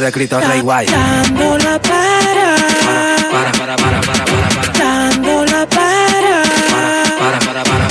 de 0.01 0.11
Cristo 0.11 0.39
Rey 0.39 0.61
Guay. 0.61 0.87
Dando 0.87 1.57
la 1.59 1.79
para, 1.79 3.15
Para, 3.31 3.51
para, 3.51 3.75
para, 3.75 4.01
para, 4.01 4.25
para, 4.25 4.49
para. 4.49 4.73
dando 4.73 5.45
la 5.45 5.65
para, 5.67 6.43
Para, 6.71 7.03
para, 7.19 7.39
para, 7.39 7.39
para, 7.39 7.63
para, 7.63 7.87
para. 7.87 7.90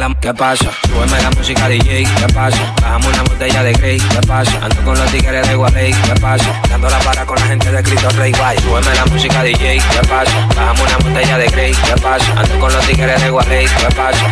Marianela. 0.00 0.20
¿Qué 0.20 0.34
pasa? 0.34 0.70
Súbeme 0.86 1.22
la 1.22 1.30
música 1.30 1.68
DJ, 1.68 2.04
¿qué 2.04 2.32
pasa? 2.32 2.74
Bajamos 2.80 3.06
una 3.06 3.22
botella 3.22 3.62
de 3.62 3.72
Grey, 3.72 3.98
¿qué 3.98 4.26
pasa? 4.26 4.52
Ando 4.62 4.82
con 4.82 4.98
los 4.98 5.10
tigres 5.10 5.48
de 5.48 5.54
Gualey, 5.54 5.92
¿qué 5.92 6.20
pasa? 6.20 6.60
Dando 6.68 6.88
la 6.88 6.98
para 7.00 7.26
con 7.26 7.38
la 7.38 7.46
gente 7.46 7.70
de 7.70 7.82
Cristo 7.82 8.08
Rey 8.10 8.32
Guay. 8.32 8.58
Súbeme 8.58 8.94
la 8.94 9.06
música 9.06 9.42
DJ, 9.42 9.78
¿qué 9.78 10.08
pasa? 10.08 10.46
Bajamos 10.56 10.80
una 10.80 10.96
botella 10.98 11.38
de 11.38 11.46
Grey, 11.48 11.72
¿qué 11.72 12.00
pasa? 12.00 12.32
Ando 12.36 12.58
con 12.58 12.72
los 12.72 12.86
tigres 12.86 13.22
de 13.22 13.30
Gualey, 13.30 13.66
¿qué 13.66 13.94
pasa? 13.94 14.26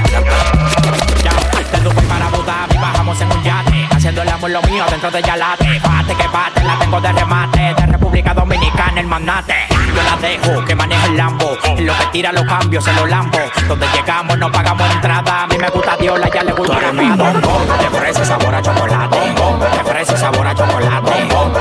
De 1.72 1.80
Dubai 1.80 2.04
para 2.06 2.26
Abu 2.26 2.42
bajamos 2.42 3.20
en 3.20 3.30
un 3.30 3.42
yate 3.44 3.88
Haciendo 3.90 4.22
el 4.22 4.28
amor 4.28 4.50
lo 4.50 4.62
mío 4.62 4.84
dentro 4.90 5.10
de 5.10 5.22
Yalate 5.22 5.78
Bate 5.80 6.14
que 6.14 6.26
bate, 6.28 6.64
la 6.64 6.78
tengo 6.78 7.00
de 7.00 7.12
remate 7.12 7.74
De 7.76 7.86
República 7.86 8.34
Dominicana 8.34 9.00
el 9.00 9.06
mandate 9.06 9.68
yo 9.94 10.02
la 10.02 10.16
dejo, 10.16 10.64
que 10.64 10.74
maneja 10.74 11.06
el 11.06 11.16
Lambo. 11.16 11.56
En 11.64 11.86
lo 11.86 11.96
que 11.96 12.06
tira 12.12 12.32
los 12.32 12.44
cambios, 12.44 12.84
se 12.84 12.92
los 12.92 13.08
lambo. 13.08 13.38
Donde 13.68 13.86
llegamos 13.94 14.38
no 14.38 14.50
pagamos 14.50 14.90
entrada. 14.90 15.42
A 15.42 15.46
mí 15.46 15.58
me 15.58 15.68
gusta 15.68 15.96
Diola, 15.96 16.30
ya 16.32 16.42
le 16.42 16.52
gusta 16.52 16.92
mi 16.92 17.08
bombón. 17.10 17.68
De 17.78 17.98
fresa 17.98 18.22
y 18.22 18.24
sabor 18.24 18.54
a 18.54 18.62
chocolate. 18.62 19.18
De 19.18 19.84
fresa 19.84 20.14
y 20.14 20.16
sabor 20.16 20.46
a 20.46 20.54
chocolate. 20.54 21.12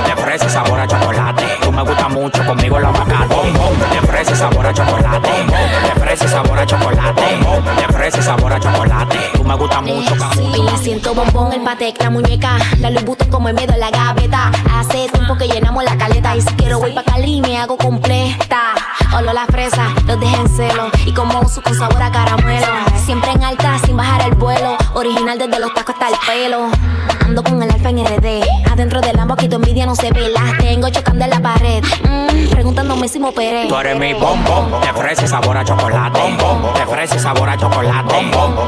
De 0.08 0.22
fresa 0.22 0.46
y 0.46 0.50
sabor 0.50 0.80
a 0.80 0.88
chocolate. 0.88 1.46
Tú 1.62 1.72
me 1.72 1.82
gusta 1.82 2.08
mucho, 2.08 2.46
conmigo 2.46 2.80
la 2.80 2.92
macate. 2.92 3.36
De 3.92 4.08
fresa 4.08 4.32
y 4.32 4.36
sabor 4.36 4.66
a 4.66 4.74
chocolate. 4.74 5.30
De 5.30 6.00
fresa 6.00 6.26
y 6.26 6.28
sabor 6.30 6.60
a 6.60 6.66
chocolate. 6.66 7.22
De 7.76 7.94
fresa 7.94 8.20
y 8.20 8.24
sabor 8.24 8.54
a 8.54 8.60
chocolate. 8.60 9.20
Tú 9.34 9.44
me 9.44 9.56
gusta 9.56 9.82
mucho, 9.82 10.16
Sí, 10.34 10.66
siento 10.82 11.14
bombón, 11.14 11.52
el 11.52 11.62
patek, 11.62 12.02
la 12.02 12.10
muñeca, 12.10 12.58
la 12.80 12.90
Vuitton 13.02 13.30
como 13.30 13.50
el 13.50 13.56
medio 13.56 13.74
de 13.74 13.80
la 13.80 13.92
gaveta. 13.92 14.52
Hace 14.74 15.10
tiempo 15.10 15.38
que 15.38 15.48
llenamos 15.48 15.84
la 15.84 15.98
caleta 15.98 16.36
y 16.36 16.42
si 16.42 16.54
quiero 16.56 16.80
voy 16.80 16.94
pa' 16.94 17.04
Cali 17.04 17.42
me 17.42 17.58
hago 17.58 17.78
completa. 17.78 18.87
Olo 19.16 19.34
la 19.34 19.46
fresa, 19.46 19.94
los 20.06 20.20
dejen 20.20 20.42
en 20.42 20.50
celo 20.50 20.90
y 21.06 21.14
como 21.14 21.40
uso 21.40 21.62
con 21.62 21.74
sabor 21.76 22.02
a 22.02 22.12
caramelo. 22.12 22.68
Siempre 23.06 23.32
en 23.32 23.44
alta 23.44 23.80
sin 23.86 23.96
bajar 23.96 24.28
el 24.28 24.36
vuelo, 24.36 24.78
original 24.94 25.38
desde 25.38 25.60
los 25.60 25.74
tacos 25.74 25.96
hasta 25.96 26.10
el 26.10 26.16
pelo. 26.28 26.70
Ando 27.22 27.44
con 27.44 27.62
el 27.62 27.70
alfa 27.70 27.90
en 27.90 28.06
RD, 28.06 28.44
adentro 28.72 29.02
del 29.02 29.16
Lambo 29.16 29.36
quito 29.36 29.58
envidia 29.58 29.86
no 29.86 29.96
se 29.96 30.12
ve, 30.12 30.30
las 30.30 30.58
tengo 30.60 30.90
chocando 30.90 31.26
en 31.26 31.30
la 31.30 31.40
pared. 31.40 31.84
Mm, 32.04 32.50
preguntándome 32.50 33.08
si 33.08 33.20
me 33.20 33.30
operé. 33.30 33.68
Tú 33.68 33.78
eres 33.78 33.98
mi 33.98 34.14
bombón, 34.14 34.72
fresa 34.98 35.26
y 35.26 35.28
sabor 35.28 35.58
a 35.58 35.64
chocolate. 35.64 36.20
De 36.20 36.86
fresa 36.86 37.16
y 37.16 37.20
sabor 37.20 37.50
a 37.50 37.58
chocolate. 37.58 38.16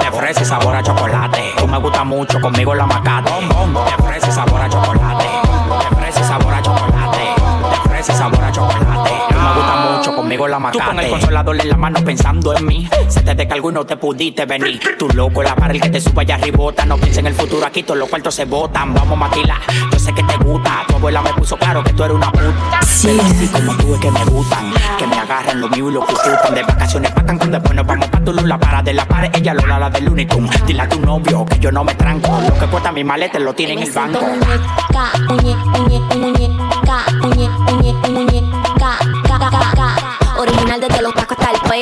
De 0.04 0.12
fresa 0.12 0.42
y 0.42 0.46
sabor 0.46 0.76
a 0.76 0.84
chocolate. 0.84 1.54
Tú 1.58 1.68
me 1.68 1.78
gusta 1.80 2.04
mucho, 2.04 2.40
conmigo 2.40 2.74
la 2.76 2.86
macate. 2.86 3.32
De 3.32 4.04
fresa 4.04 4.30
y 4.30 4.32
sabor 4.32 4.62
a 4.62 4.70
chocolate. 4.70 5.09
Conmigo 10.30 10.48
la 10.48 10.60
macate. 10.60 10.84
Tú 10.84 10.90
con 10.90 11.00
el 11.00 11.10
consolador 11.10 11.62
en 11.62 11.70
la 11.70 11.78
mano 11.78 12.04
pensando 12.04 12.56
en 12.56 12.66
mí. 12.66 12.90
Se 13.08 13.22
te 13.22 13.34
descargó 13.34 13.72
y 13.72 13.74
no 13.74 13.86
te 13.86 13.98
pudiste 13.98 14.46
venir. 14.46 14.80
Tú 14.98 15.08
loco, 15.10 15.42
la 15.42 15.56
barra 15.56 15.74
el 15.74 15.82
que 15.82 15.90
te 15.90 16.00
sube 16.00 16.22
allá 16.22 16.36
arribota. 16.36 16.86
No 16.86 16.98
pienses 16.98 17.18
en 17.20 17.28
el 17.28 17.34
futuro, 17.34 17.66
aquí 17.66 17.82
todos 17.82 18.00
los 18.00 18.10
cuartos 18.10 18.36
se 18.36 18.46
botan. 18.46 18.94
Vamos 18.94 19.14
a 19.14 19.16
maquilar, 19.16 19.58
yo 19.92 20.00
sé 20.00 20.14
que 20.14 20.22
te 20.24 20.38
gusta. 20.38 20.84
Tu 20.88 20.96
abuela 20.96 21.22
me 21.22 21.34
puso 21.34 21.58
claro 21.58 21.84
que 21.84 21.94
tú 21.94 22.04
eres 22.04 22.16
una 22.16 22.32
puta. 22.32 22.80
Pero 23.02 23.22
así 23.24 23.48
como 23.48 23.76
tú 23.78 23.96
es 23.96 24.00
que 24.02 24.12
me 24.12 24.26
gustan. 24.26 24.72
Que 25.00 25.08
me 25.08 25.18
agarran 25.18 25.62
lo 25.62 25.70
mío 25.70 25.90
y 25.90 25.94
lo 25.94 26.06
que 26.06 26.14
ocultan. 26.14 26.54
De 26.54 26.64
vacaciones 26.64 27.12
pa' 27.12 27.26
Cancún, 27.26 27.52
después 27.52 27.76
nos 27.76 27.88
vamos 27.88 28.08
pa' 28.08 28.20
Tulum. 28.20 28.46
La 28.46 28.60
para 28.60 28.84
de 28.84 28.94
la 28.94 29.06
pared, 29.06 29.32
ella 29.34 29.54
lo 29.56 29.66
la 29.66 29.90
del 29.90 30.10
Unicum. 30.10 30.48
Dile 30.68 30.82
a 30.82 30.90
tu 30.90 31.00
novio 31.00 31.46
que 31.46 31.58
yo 31.60 31.72
no 31.72 31.84
me 31.84 31.96
tranco. 31.96 32.40
Lo 32.48 32.54
que 32.54 32.68
cuesta 32.68 32.92
mi 32.92 33.04
maleta 33.04 33.40
lo 33.40 33.54
tiene 33.54 33.74
en 33.74 33.80
el 33.84 33.92
banco. 33.92 34.20
Muñeca, 34.20 35.60
muñeca, 35.78 36.16
muñeca, 38.08 38.49
me 41.70 41.76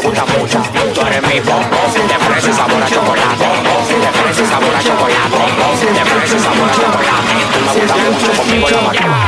gusta 0.00 0.24
mucho, 0.26 0.58
tú 0.92 1.00
eres 1.06 1.22
mi 1.22 1.38
bombón. 1.38 2.08
De 2.08 2.18
fresa 2.18 2.50
y 2.50 2.52
sabor 2.52 2.82
a 2.82 2.86
chocolate. 2.88 3.46
De 4.00 4.10
fresa 4.10 4.42
y 4.42 4.46
sabor 4.46 4.74
a 4.74 4.82
chocolate. 4.82 5.38
De 5.94 6.04
fresa 6.04 6.36
y 6.36 6.40
sabor 6.40 6.68
a 6.68 6.74
chocolate. 6.74 7.34
Me 7.64 7.80
gusta 7.80 7.96
mucho, 7.96 8.32
conmigo 8.42 8.70
la 8.70 8.80
macate. 8.80 9.23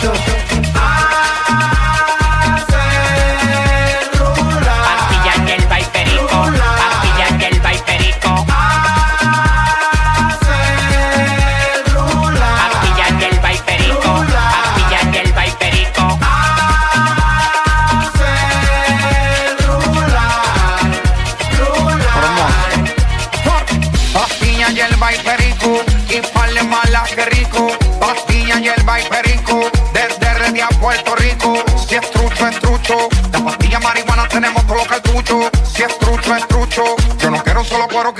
jump. 0.00 0.37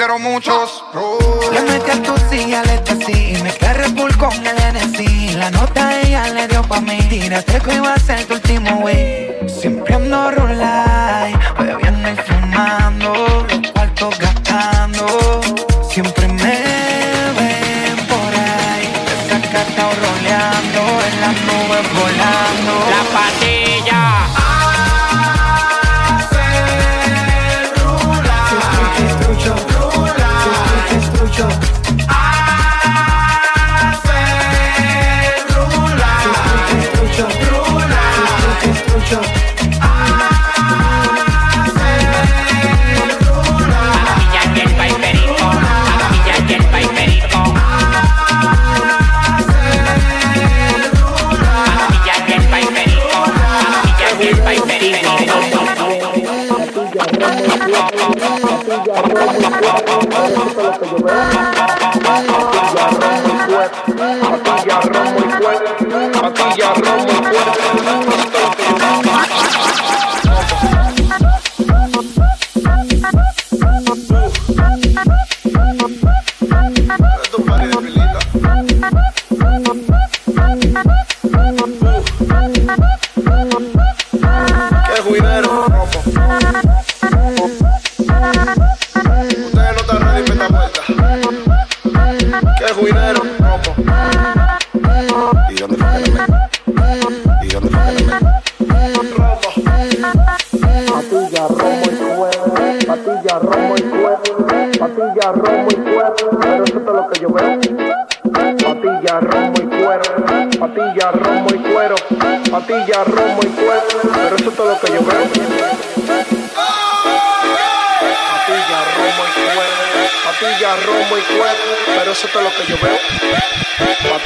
Quiero 0.08 0.18
muchos. 0.18 0.82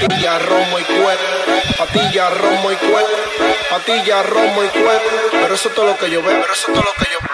Patilla, 0.03 0.39
romo 0.41 0.81
y 0.81 0.83
cuero, 0.83 1.21
patilla, 1.79 2.31
romo 2.31 2.73
y 2.73 2.77
cuero, 2.77 3.07
patilla, 3.71 4.23
romo 4.25 4.65
y 4.65 4.69
cuero, 4.69 5.01
pero 5.31 5.55
eso 5.55 5.69
es 5.69 5.75
todo 5.77 5.87
lo 5.87 5.97
que 5.97 6.11
yo 6.11 6.21
veo. 6.23 6.41
Pero 6.41 6.53
eso 6.53 6.67
es 6.67 6.75
todo 6.75 6.83
lo 6.83 6.93
que 6.95 7.13
yo 7.13 7.19
veo. 7.21 7.32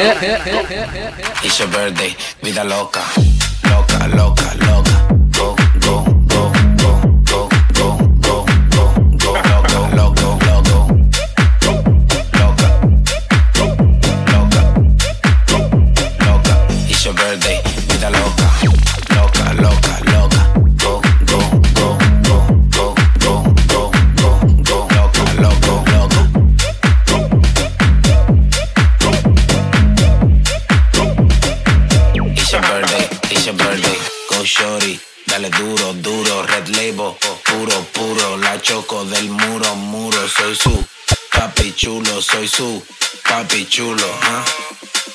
It's 0.00 1.58
your 1.58 1.68
birthday, 1.68 2.14
vida 2.40 2.62
loca, 2.62 3.00
shorty, 34.44 35.00
dale 35.26 35.50
duro, 35.50 35.92
duro, 35.94 36.42
red 36.42 36.68
label, 36.68 37.14
puro, 37.44 37.82
puro, 37.92 38.36
la 38.36 38.60
choco 38.60 39.04
del 39.04 39.28
muro, 39.30 39.74
muro. 39.76 40.28
Soy 40.28 40.54
su 40.56 40.84
papi 41.32 41.72
chulo, 41.74 42.20
soy 42.22 42.48
su 42.48 42.82
papi 43.28 43.66
chulo, 43.66 44.06
¿ah? 44.22 44.44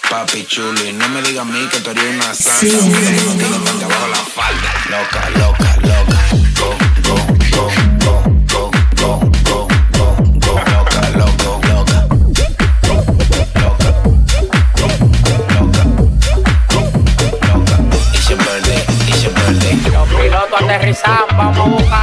Papi 0.10 0.46
chulo, 0.46 0.84
y 0.86 0.94
no 0.94 1.08
me 1.10 1.22
digas 1.22 1.42
a 1.42 1.50
mí 1.50 1.68
que 1.72 1.80
tú 1.80 1.90
eres 1.92 2.04
una 2.04 2.34
santa. 2.34 2.60
Sí. 2.60 2.72
No 2.72 3.34
tienes 3.38 3.64
tanta 3.64 3.86
abajo 3.86 4.08
la 4.08 4.18
falda. 4.18 4.74
Loca, 4.90 5.30
loca, 5.40 5.78
loca. 5.82 6.20
Go, 6.60 6.78
go, 7.04 7.16
go, 7.52 7.72
go, 8.06 8.23
aterrizan, 20.94 21.26
vamos 21.36 21.84
a 21.92 22.03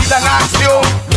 vida 0.00 0.20
nasceu. 0.20 1.13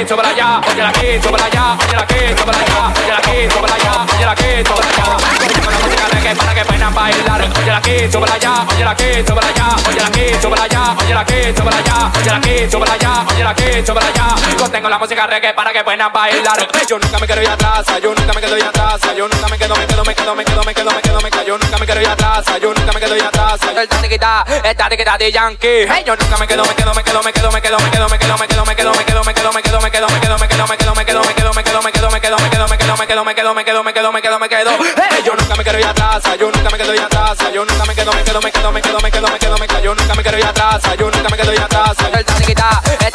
Oye 0.00 0.06
la 0.06 0.08
que, 0.08 0.08
sobre 0.08 0.26
allá, 0.26 0.60
oye 0.64 0.82
la 0.82 0.92
que, 0.92 1.20
sobre 1.20 1.42
allá, 1.44 1.76
oye 1.84 1.94
la 1.94 2.06
que, 2.06 2.34
sobre 2.34 2.56
allá, 2.56 2.94
oye 2.96 3.10
la 3.10 3.20
que, 3.20 3.50
sobre 3.50 3.72
allá, 3.72 4.06
oye 4.16 4.24
la 4.24 4.34
que, 4.34 4.64
sobre 4.64 4.86
allá. 4.88 5.20
Con 5.60 5.72
la 5.72 5.78
música 5.78 6.08
reggae 6.08 6.36
para 6.36 6.54
que 6.54 6.64
puedan 6.64 6.94
bailar. 6.94 7.40
Oye 7.60 7.70
la 7.70 7.82
que, 7.82 8.10
sobre 8.10 8.32
allá, 8.32 8.54
sobre 9.26 9.50
allá, 9.50 9.76
oye 9.88 10.04
la 10.04 10.14
que, 10.14 10.34
sobre 10.36 10.56
allá, 10.56 10.96
sobre 12.70 12.90
allá, 12.90 13.26
oye 13.28 13.44
la 13.44 13.54
que, 13.54 13.84
sobre 13.84 14.04
allá, 14.06 14.34
allá. 14.72 14.88
La 14.88 14.98
música 14.98 15.26
reggae 15.26 15.52
para 15.52 15.72
que 15.72 15.84
puedan 15.84 16.12
bailar. 16.12 16.68
Yo 16.88 16.98
nunca 16.98 17.18
me 17.18 17.26
quiero 17.26 17.42
ir 17.42 17.48
atrás, 17.50 17.84
yo 18.02 18.14
nunca 18.14 18.32
me 18.32 18.40
quedo 18.40 18.56
ir 18.56 18.70
yo 19.16 19.28
nunca 19.28 19.48
me 19.48 19.58
quedo, 19.58 19.74
me 19.76 19.86
quedo, 19.86 20.04
me 20.04 20.14
quedo, 20.14 20.34
me 20.34 20.44
quedo, 20.44 20.64
me 20.64 20.74
quedo, 20.74 20.90
me 20.94 21.02
quedo, 21.02 21.20
me 21.20 21.30
quedo, 21.30 21.42
yo 21.44 21.58
nunca 21.58 21.78
me 21.78 21.84
quiero 21.84 22.00
ir 22.00 22.08
yo 22.60 22.74
nunca 22.74 22.92
me 22.92 23.00
quedo 23.00 23.16
ir 23.16 23.22
atrás. 23.22 23.60
El 23.62 25.18
de 25.18 25.32
Yankee. 25.32 25.86
Yo 26.06 26.16
nunca 26.16 26.36
me 26.38 26.46
quedo, 26.46 26.64
me 26.64 26.74
quedo, 26.74 26.94
me 26.94 27.02
quedo, 27.02 27.22
me 27.22 27.32
quedo, 27.32 27.50
me 27.50 27.60
quedo, 27.60 27.78
me 27.78 27.90
quedo, 27.90 28.08
me 28.08 28.18
quedo, 28.18 28.38
me 28.38 28.46
quedo, 28.48 28.66
me 28.66 28.76
quedo, 28.76 28.94
me 28.94 28.94
quedo, 28.94 28.94
me 28.94 29.04
quedo, 29.04 29.24
me 29.24 29.34
quedo, 29.34 29.52
me 29.52 29.62
quedo, 29.62 29.80
me 29.80 29.89
quedo, 29.89 29.89
me 29.90 29.98
quedo, 29.98 30.08
me 30.08 30.20
quedo, 30.20 30.38
me 30.38 30.48
quedo, 30.48 30.66
me 30.66 30.76
quedo, 30.76 30.94
me 30.94 31.04
quedo, 31.04 31.24
me 31.24 31.34
quedo, 31.34 31.52
me 31.52 31.62
quedo, 31.90 32.10
me 32.10 32.20
quedo, 32.20 32.68
me 32.68 32.76
quedo, 32.78 32.96
me 32.96 33.06
quedo, 33.06 33.24
me 33.24 33.34
quedo, 33.34 33.54
me 33.54 33.64
quedo, 33.64 33.82
me 33.82 33.92
quedo, 33.92 34.12
me 34.12 34.22
quedo, 34.22 34.38
me 34.38 34.48
quedo. 34.48 34.70
Hey, 35.10 35.22
yo 35.24 35.34
nunca 35.34 35.56
me 35.56 35.64
quiero 35.64 35.78
ir 35.80 35.86
atrás, 35.86 36.22
yo 36.38 36.50
nunca 36.50 36.70
me 36.70 36.78
quedo 36.78 36.94
ir 36.94 37.00
atrás, 37.00 37.38
yo 37.52 37.64
nunca 37.64 37.84
me 37.84 37.94
quedo, 37.94 38.12
me 38.12 38.22
quedo, 38.22 38.40
me 38.40 38.52
quedo, 38.52 38.72
me 38.72 38.80
quedo, 38.82 39.00
me 39.00 39.10
quedo, 39.10 39.28
me 39.28 39.38
quedo, 39.38 39.58
me 39.58 39.66
quedo, 39.66 39.82
yo 39.82 39.94
nunca 39.94 40.14
me 40.14 40.22
quiero 40.22 40.38
ir 40.38 40.44
atrás, 40.44 40.82
yo 40.96 41.10
nunca 41.10 41.28
me 41.28 41.36
quedo 41.36 41.52
ir 41.52 41.60
atrás. 41.60 41.96
El 42.08 43.09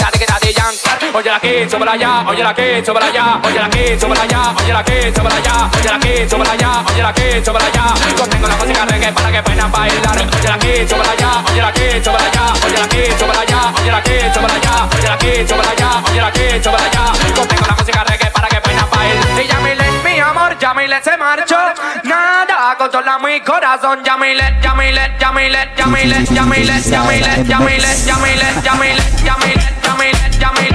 Oye 1.16 1.32
la 1.32 1.40
que, 1.40 1.70
sobre 1.70 1.90
allá, 1.90 2.26
oye 2.28 2.44
la 2.44 2.54
que, 2.54 2.84
sobre 2.86 3.06
allá, 3.06 3.40
oye 3.42 3.58
la 3.58 3.70
que, 3.70 3.98
sobre 3.98 4.20
allá, 4.20 4.54
oye 4.60 4.74
la 4.74 4.84
que, 4.84 5.14
sobre 5.16 5.34
allá, 5.34 5.70
oye 5.74 5.90
la 5.90 6.00
que, 6.00 6.30
sobre 6.30 6.50
allá, 6.50 6.84
oye 6.92 7.02
la 7.04 7.14
que, 7.14 7.46
sobre 7.46 7.64
allá. 7.64 7.86
Yo 8.18 8.28
tengo 8.28 8.48
la 8.50 8.56
música 8.58 8.86
reggae 8.86 9.14
para 9.14 9.32
que 9.32 9.44
puedan 9.44 9.72
bailar. 9.72 10.18
Oye 10.18 10.50
la 10.50 10.60
que, 10.60 10.86
sobre 10.86 11.08
allá, 11.08 11.32
oye 11.50 11.62
la 11.62 11.72
que, 11.72 12.04
sobre 12.04 12.18
allá, 12.20 12.54
oye 12.66 12.78
la 12.82 12.88
que, 12.90 13.18
sobre 13.18 13.38
allá, 13.38 13.74
oye 13.80 13.92
la 13.92 14.04
que, 14.04 14.34
sobre 14.34 14.54
allá, 14.56 14.90
oye 14.92 15.08
la 15.08 15.18
que, 15.18 15.48
sobre 15.48 15.68
allá, 15.70 15.90
oye 16.12 16.22
la 16.22 16.32
que, 16.32 16.64
sobre 16.64 16.84
allá. 16.84 17.04
Yo 17.38 17.48
tengo 17.48 17.66
la 17.66 17.76
música 17.76 18.04
reggae 18.04 18.32
para 18.32 18.48
que 18.50 18.60
puedan 18.60 18.90
bailar. 18.90 19.42
Y 19.42 19.48
Yamile, 19.48 19.92
mi 20.04 20.20
amor, 20.20 20.58
Yamile 20.60 21.02
se 21.02 21.16
marchó. 21.16 21.58
Nada 22.04 22.76
controla 22.78 23.20
mi 23.20 23.40
corazón. 23.40 24.04
Yamile, 24.04 24.58
Yamile, 24.62 25.16
Yamile, 25.18 25.72
Yamile, 25.78 26.26
Yamile, 26.26 26.74
Yamile, 26.84 27.44
Yamile, 27.48 27.48
Yamile, 27.48 27.88
Yamile, 28.04 28.48
Yamile, 28.66 29.04
Yamile, 29.24 30.20
Yamile, 30.40 30.75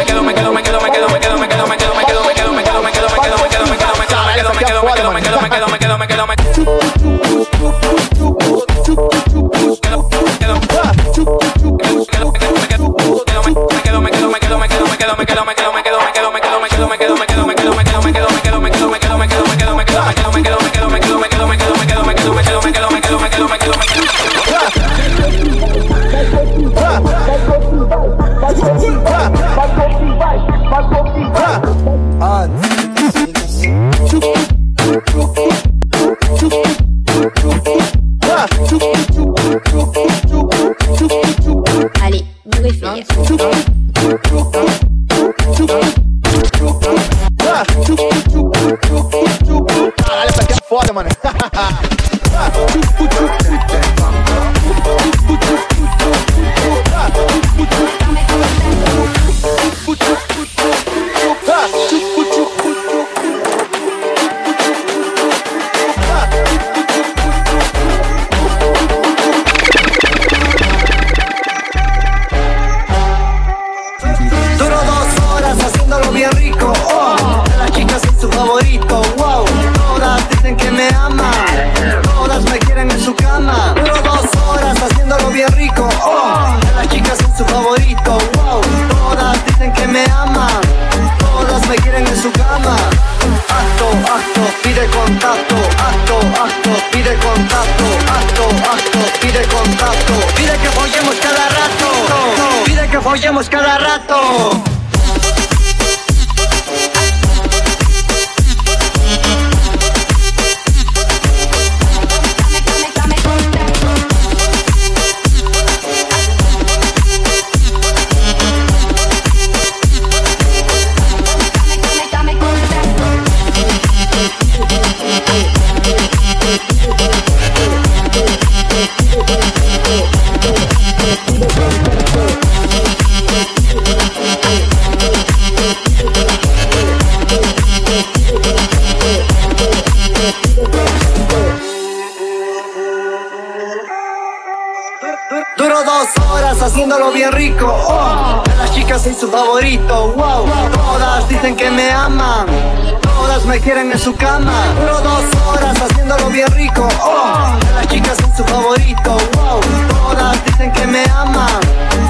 quieren 153.61 153.91
en 153.91 153.99
su 153.99 154.15
cama. 154.15 154.73
Duro 154.79 155.01
dos 155.01 155.23
horas 155.45 155.79
haciéndolo 155.79 156.29
bien 156.29 156.47
rico. 156.51 156.87
Oh, 157.01 157.57
las 157.75 157.87
chicas 157.87 158.17
soy 158.17 158.31
su 158.35 158.43
favorito. 158.43 159.17
Wow, 159.33 159.59
todas 159.89 160.45
dicen 160.45 160.71
que 160.71 160.87
me 160.87 161.03
aman. 161.15 161.59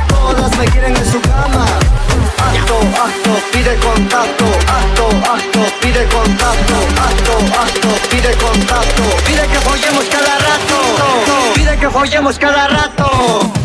Todas 0.07 0.57
me 0.57 0.65
quieren 0.65 0.95
en 0.95 1.11
su 1.11 1.19
cama. 1.21 1.65
Acto, 2.37 2.79
acto, 3.03 3.31
pide 3.51 3.75
contacto. 3.77 4.45
Acto, 4.67 5.09
acto, 5.31 5.59
pide 5.81 6.05
contacto. 6.07 6.75
Acto, 7.07 7.33
acto, 7.59 7.89
pide 8.09 8.33
contacto. 8.35 9.03
Pide 9.25 9.47
que 9.47 9.59
follemos 9.59 10.05
cada 10.05 10.37
rato. 10.39 11.53
Pide 11.55 11.77
que 11.77 11.89
follemos 11.89 12.39
cada 12.39 12.67
rato. 12.67 13.60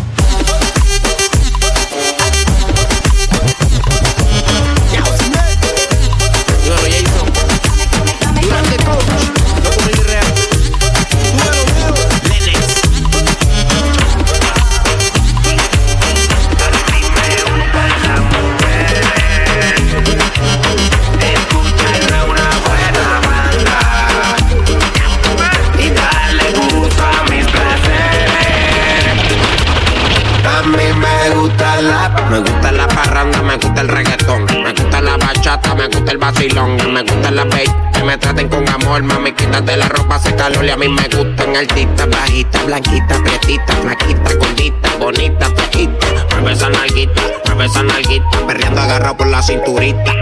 Me 36.55 37.03
gusta 37.03 37.31
la 37.31 37.45
bass, 37.45 37.75
que 37.93 38.05
me 38.05 38.17
traten 38.19 38.49
con 38.49 38.69
amor, 38.69 39.03
mami, 39.03 39.33
quítate 39.33 39.77
la 39.77 39.89
ropa, 39.89 40.17
hace 40.17 40.35
calor 40.37 40.65
y 40.65 40.71
a 40.71 40.77
mí 40.77 40.89
me 40.89 41.03
gustan 41.09 41.57
altitas, 41.57 42.09
bajitas, 42.09 42.67
blanquitas, 42.67 43.19
prietitas, 43.21 43.77
flaquitas, 43.81 44.37
gorditas, 44.37 44.99
bonitas, 44.99 45.53
flaquitas, 45.55 46.27
mueve 46.41 46.53
esa 46.53 46.71
nalguita, 46.71 47.23
mueve 47.47 47.65
esa 47.67 47.83
nalguita, 47.83 48.47
perreando 48.47 48.81
agarrado 48.81 49.17
por 49.17 49.27
la 49.27 49.43
cinturita. 49.43 50.13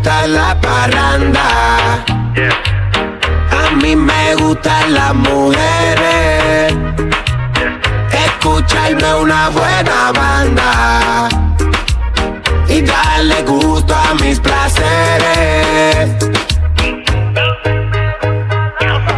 Gusta 0.00 0.26
la 0.26 0.58
parranda. 0.60 2.04
A 3.50 3.70
mí 3.82 3.94
me 3.94 4.34
gustan 4.36 4.94
las 4.94 5.14
mujeres. 5.14 6.74
Escucharme 8.10 9.14
una 9.14 9.50
buena 9.50 10.12
banda. 10.12 11.28
Y 12.68 12.80
darle 12.80 13.42
gusto 13.42 13.94
a 13.94 14.14
mis 14.22 14.40
placeres. 14.40 16.16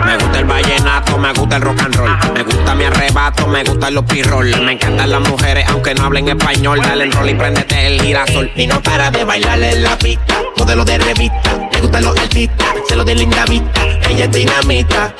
Me 0.04 0.16
gusta 0.18 0.38
el 0.38 0.44
vallenato, 0.44 1.18
me 1.18 1.32
gusta 1.32 1.56
el 1.56 1.62
rock 1.62 1.82
and 1.82 1.94
roll. 1.94 2.11
Me 2.34 2.42
gusta 2.42 2.74
mi 2.74 2.84
arrebato, 2.84 3.46
me 3.46 3.62
gustan 3.64 3.94
los 3.94 4.04
pirrol. 4.04 4.46
Me 4.64 4.72
encantan 4.72 5.10
las 5.10 5.28
mujeres, 5.28 5.64
aunque 5.68 5.94
no 5.94 6.04
hablen 6.04 6.28
español. 6.28 6.80
Dale 6.82 7.04
el 7.04 7.12
rol 7.12 7.30
y 7.30 7.34
préndete 7.34 7.86
el 7.86 8.00
girasol. 8.00 8.50
Y 8.56 8.66
no 8.66 8.82
para 8.82 9.10
de 9.10 9.24
bailar 9.24 9.62
en 9.62 9.82
la 9.82 9.96
pista. 9.98 10.42
Modelo 10.56 10.84
de 10.84 10.98
revista. 10.98 11.68
Me 11.72 11.80
gustan 11.80 12.04
los 12.04 12.18
artistas. 12.18 12.68
Se 12.88 12.96
lo 12.96 13.04
de 13.04 13.14
linda 13.14 13.44
vista. 13.46 13.82
Ella 14.08 14.24
es 14.24 14.32
dinamita. 14.32 15.14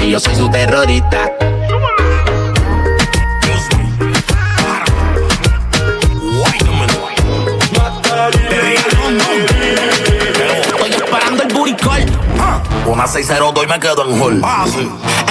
Y 0.00 0.10
yo 0.10 0.20
soy 0.20 0.34
su 0.34 0.50
terrorista. 0.50 1.30
Una 12.92 13.06
602 13.06 13.64
y 13.64 13.66
me 13.66 13.80
quedo 13.80 14.04
en 14.04 14.20
hall. 14.20 14.42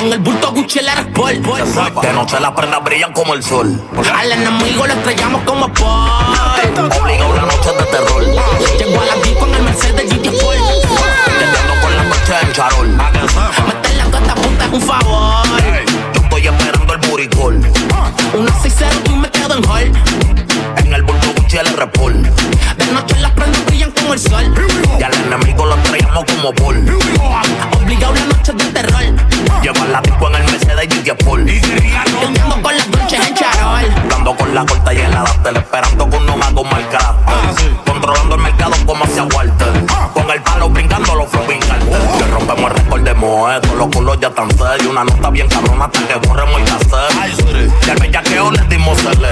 En 0.01 0.11
el 0.11 0.17
bulto 0.17 0.51
Gucci 0.51 0.79
el 0.79 0.87
Sport. 0.87 2.01
De 2.01 2.11
noche 2.11 2.39
las 2.39 2.51
prendas 2.53 2.83
brillan 2.83 3.13
como 3.13 3.35
el 3.35 3.43
sol. 3.43 3.79
Al 4.15 4.31
enemigo 4.31 4.87
lo 4.87 4.93
estrellamos 4.93 5.43
como 5.43 5.71
Paul. 5.71 6.89
Obliga 6.99 7.27
una 7.27 7.43
noche 7.43 7.69
de 7.69 7.83
terror. 7.83 8.23
Llegó 8.79 8.99
a 8.99 9.05
la 9.05 9.15
disco 9.17 9.45
en 9.45 9.53
el 9.53 9.61
Mercedes 9.61 10.11
GT 10.11 10.25
Sport. 10.25 10.57
Tendiendo 11.25 11.81
con 11.83 11.95
la 11.95 12.03
noche 12.05 12.33
en 12.41 12.51
charol. 12.51 12.87
Meter 12.87 13.95
la 13.95 14.05
costa 14.05 14.35
punta 14.35 14.65
es 14.65 14.71
un 14.73 14.81
favor. 14.81 15.45
Yo 16.15 16.21
estoy 16.23 16.47
esperando 16.47 16.93
el 16.93 16.99
buricol. 17.11 17.61
Una 18.33 18.59
602 18.59 19.13
y 19.13 19.17
me 19.19 19.29
quedo 19.29 19.53
en 19.53 19.69
hall. 19.69 19.91
En 20.77 20.93
el 20.95 21.03
bulto 21.03 21.27
Gucci 21.37 21.57
el 21.57 21.77
repol. 21.77 22.23
De 22.23 22.85
noche 22.87 23.19
las 23.19 23.31
prendas 23.33 23.63
brillan 23.65 23.70
como 24.11 24.13
el 24.13 24.19
sol. 24.19 24.53
Y 24.99 25.03
al 25.03 25.13
enemigo 25.13 25.65
lo 25.65 25.75
traíamos 25.77 26.25
como 26.25 26.53
Paul. 26.53 26.77
Obligado 27.77 28.13
la 28.13 28.25
noche 28.25 28.51
de 28.53 28.65
terror. 28.65 29.01
Lleva 29.61 29.85
la 29.85 30.01
disco 30.01 30.27
en 30.27 30.35
el 30.35 30.51
Mercedes 30.51 30.87
GT 30.89 31.07
Sport. 31.19 31.45
Tendiendo 31.45 32.61
con 32.61 32.77
las 32.77 32.87
noches 32.89 33.27
en 33.27 33.35
charol. 33.35 34.09
Dando 34.09 34.35
con 34.35 34.53
la 34.53 34.65
corta 34.65 34.93
y 34.93 34.99
en 34.99 35.11
la 35.11 35.23
Dactel, 35.23 35.57
esperando 35.57 36.09
con 36.09 36.29
un 36.29 36.39
mago 36.39 36.63
mal 36.63 36.89
carácter. 36.89 37.35
Controlando 37.85 38.35
el 38.35 38.41
mercado 38.41 38.73
como 38.85 39.03
hacia 39.03 39.23
Walter. 39.23 39.85
Con 40.13 40.29
el 40.29 40.41
palo 40.41 40.69
brincando 40.69 41.15
los 41.15 41.29
flow 41.29 41.45
Que 41.47 42.25
rompemos 42.25 42.71
el 42.71 42.80
moedo, 43.31 43.75
los 43.75 43.87
culos 43.87 44.19
ya 44.19 44.27
están 44.27 44.49
serios. 44.51 44.87
Una 44.87 45.03
nota 45.03 45.29
bien 45.29 45.47
cabrona 45.47 45.85
hasta 45.85 46.07
que 46.07 46.27
borremos 46.27 46.59
el 46.59 46.65
cassette. 46.65 47.87
Y 47.87 47.89
al 47.89 47.97
bellaqueo 47.97 48.51
les 48.51 48.69
dimos 48.69 48.97
cele. 48.99 49.29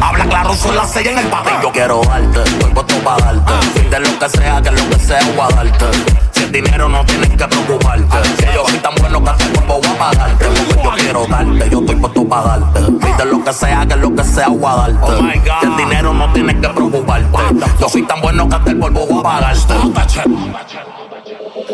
Habla 0.00 0.24
claro, 0.26 0.54
son 0.54 0.76
las 0.76 0.92
seis 0.92 1.08
en 1.08 1.18
el 1.18 1.26
patio. 1.26 1.52
Yo 1.62 1.72
quiero 1.72 2.02
darte, 2.02 2.42
estoy 2.42 2.70
puesto 2.72 2.94
pa' 2.98 3.16
darte. 3.18 3.52
Fin 3.74 3.90
de 3.90 4.00
lo 4.00 4.18
que 4.18 4.28
sea, 4.28 4.62
que 4.62 4.70
lo 4.70 4.88
que 4.90 4.98
sea, 4.98 5.20
voy 5.34 5.40
a 5.40 5.56
darte. 5.56 5.86
Si 6.32 6.42
el 6.44 6.52
dinero 6.52 6.88
no 6.88 7.04
tienes 7.04 7.30
que 7.30 7.46
preocuparte. 7.48 8.16
Si 8.36 8.44
yo 8.54 8.64
soy 8.66 8.78
tan 8.78 8.94
bueno 8.96 9.22
que 9.24 9.30
hasta 9.30 9.44
el 9.44 9.52
cuerpo 9.52 9.80
voy 9.80 9.90
a 9.90 9.98
pagarte. 9.98 10.44
Porque 10.44 10.82
yo 10.82 10.90
quiero 10.96 11.26
darte, 11.26 11.70
yo 11.70 11.80
estoy 11.80 11.96
puesto 11.96 12.28
pa' 12.28 12.42
darte. 12.42 12.80
Pide 12.80 13.24
lo 13.24 13.44
que 13.44 13.52
sea, 13.52 13.86
que 13.86 13.96
lo 13.96 14.14
que 14.14 14.24
sea, 14.24 14.48
voy 14.48 14.64
a 14.66 14.74
darte. 14.76 15.40
Si 15.60 15.66
el 15.66 15.76
dinero 15.76 16.12
no 16.12 16.32
tienes 16.32 16.56
que 16.56 16.68
preocuparte. 16.68 17.38
Yo 17.80 17.88
soy 17.88 18.02
tan 18.02 18.20
bueno 18.20 18.48
que 18.48 18.54
hasta 18.56 18.70
el 18.70 18.78
polvo 18.78 19.06
voy 19.06 19.20
a 19.20 19.22
pagarte. 19.22 19.74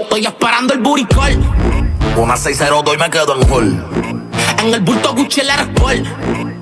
Estoy 0.08 0.24
esperando 0.24 0.72
el 0.72 0.80
buricol. 0.80 1.38
Una 2.16 2.34
602 2.34 2.94
y 2.94 2.98
me 2.98 3.10
quedo 3.10 3.38
en 3.38 3.52
hall. 3.52 3.84
En 4.58 4.72
el 4.72 4.80
bulto 4.80 5.14
Gucci 5.14 5.42
el 5.42 5.50
Sport. 5.50 6.02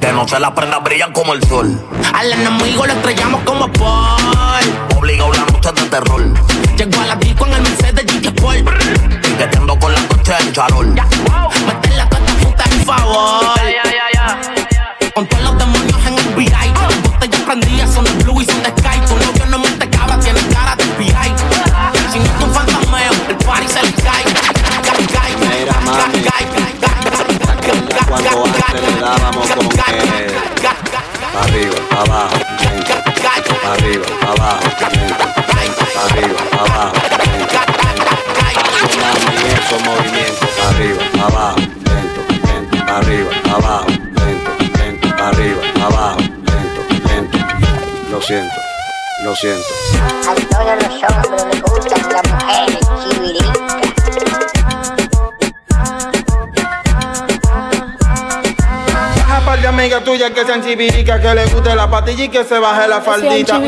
De 0.01 0.13
noche 0.13 0.41
las 0.41 0.51
prendas 0.51 0.83
brillan 0.83 1.13
como 1.13 1.33
el 1.33 1.41
sol. 1.45 1.81
Al 2.13 2.33
enemigo 2.33 2.85
lo 2.85 2.93
estrellamos 2.93 3.43
como 3.43 3.73
Paul. 3.73 4.65
Obliga 4.97 5.27
una 5.27 5.47
noche 5.47 5.71
de 5.77 5.83
terror. 5.83 6.23
Llegó 6.77 7.01
a 7.01 7.07
la 7.07 7.15
disco 7.15 7.47
en 7.47 7.53
el 7.53 7.63
Mercedes 7.63 8.05
GT 8.05 8.37
Sport. 8.37 8.67
Piqueteando 9.23 9.79
con 9.79 9.93
la 9.93 10.01
noche 10.01 10.33
en 10.41 10.53
charol. 10.53 10.89
Meter 10.89 11.97
la 11.97 12.09
costa 12.09 12.33
punta 12.43 12.65
es 12.65 12.73
un 12.75 12.81
favor. 12.81 13.45
Con 15.15 15.27
todos 15.29 15.45
los 15.45 15.57
le 28.81 29.01
dábamos 29.01 29.51
con 29.51 29.69
que 29.69 29.77
pa' 31.37 31.43
arriba, 31.43 31.77
pa' 31.91 32.03
abajo, 32.03 32.37
lento. 32.63 32.95
Pa' 33.63 33.73
arriba, 33.73 34.07
pa' 34.21 34.33
abajo, 34.33 34.67
lento. 35.55 35.85
Pa' 35.95 36.05
arriba, 36.07 36.41
pa' 36.51 36.65
abajo, 36.65 36.97
lento. 37.29 37.61
Esos 39.47 39.81
movimientos. 39.85 40.49
Pa' 40.57 40.69
arriba, 40.71 41.03
pa' 41.13 41.27
abajo, 41.27 41.61
lento, 41.89 42.21
lento. 42.47 42.77
Pa' 42.87 42.97
arriba, 42.99 43.31
pa' 43.45 43.57
abajo, 43.57 43.89
lento, 43.89 44.51
lento. 44.79 45.07
Pa' 45.17 45.29
arriba, 45.29 45.63
pa' 45.75 45.87
abajo, 45.87 46.21
lento, 46.21 46.81
lento. 47.09 47.39
Lo 48.11 48.19
siento, 48.23 48.59
lo 49.25 49.37
siento. 49.37 49.73
A 50.29 50.35
todos 50.35 50.75
los 50.83 50.95
hombres 51.05 51.45
les 51.51 51.61
gustan 51.63 52.03
las 52.13 52.25
mujeres 52.33 52.85
chiviritas. 53.03 53.96
Que 59.87 60.45
sean 60.45 60.63
chivirica, 60.65 61.21
que 61.21 61.33
le 61.33 61.47
guste 61.47 61.75
la 61.77 61.89
patilla 61.89 62.25
y 62.25 62.29
que 62.29 62.45
se 62.45 62.59
baje 62.59 62.89
la 62.89 63.01
faldita. 63.01 63.61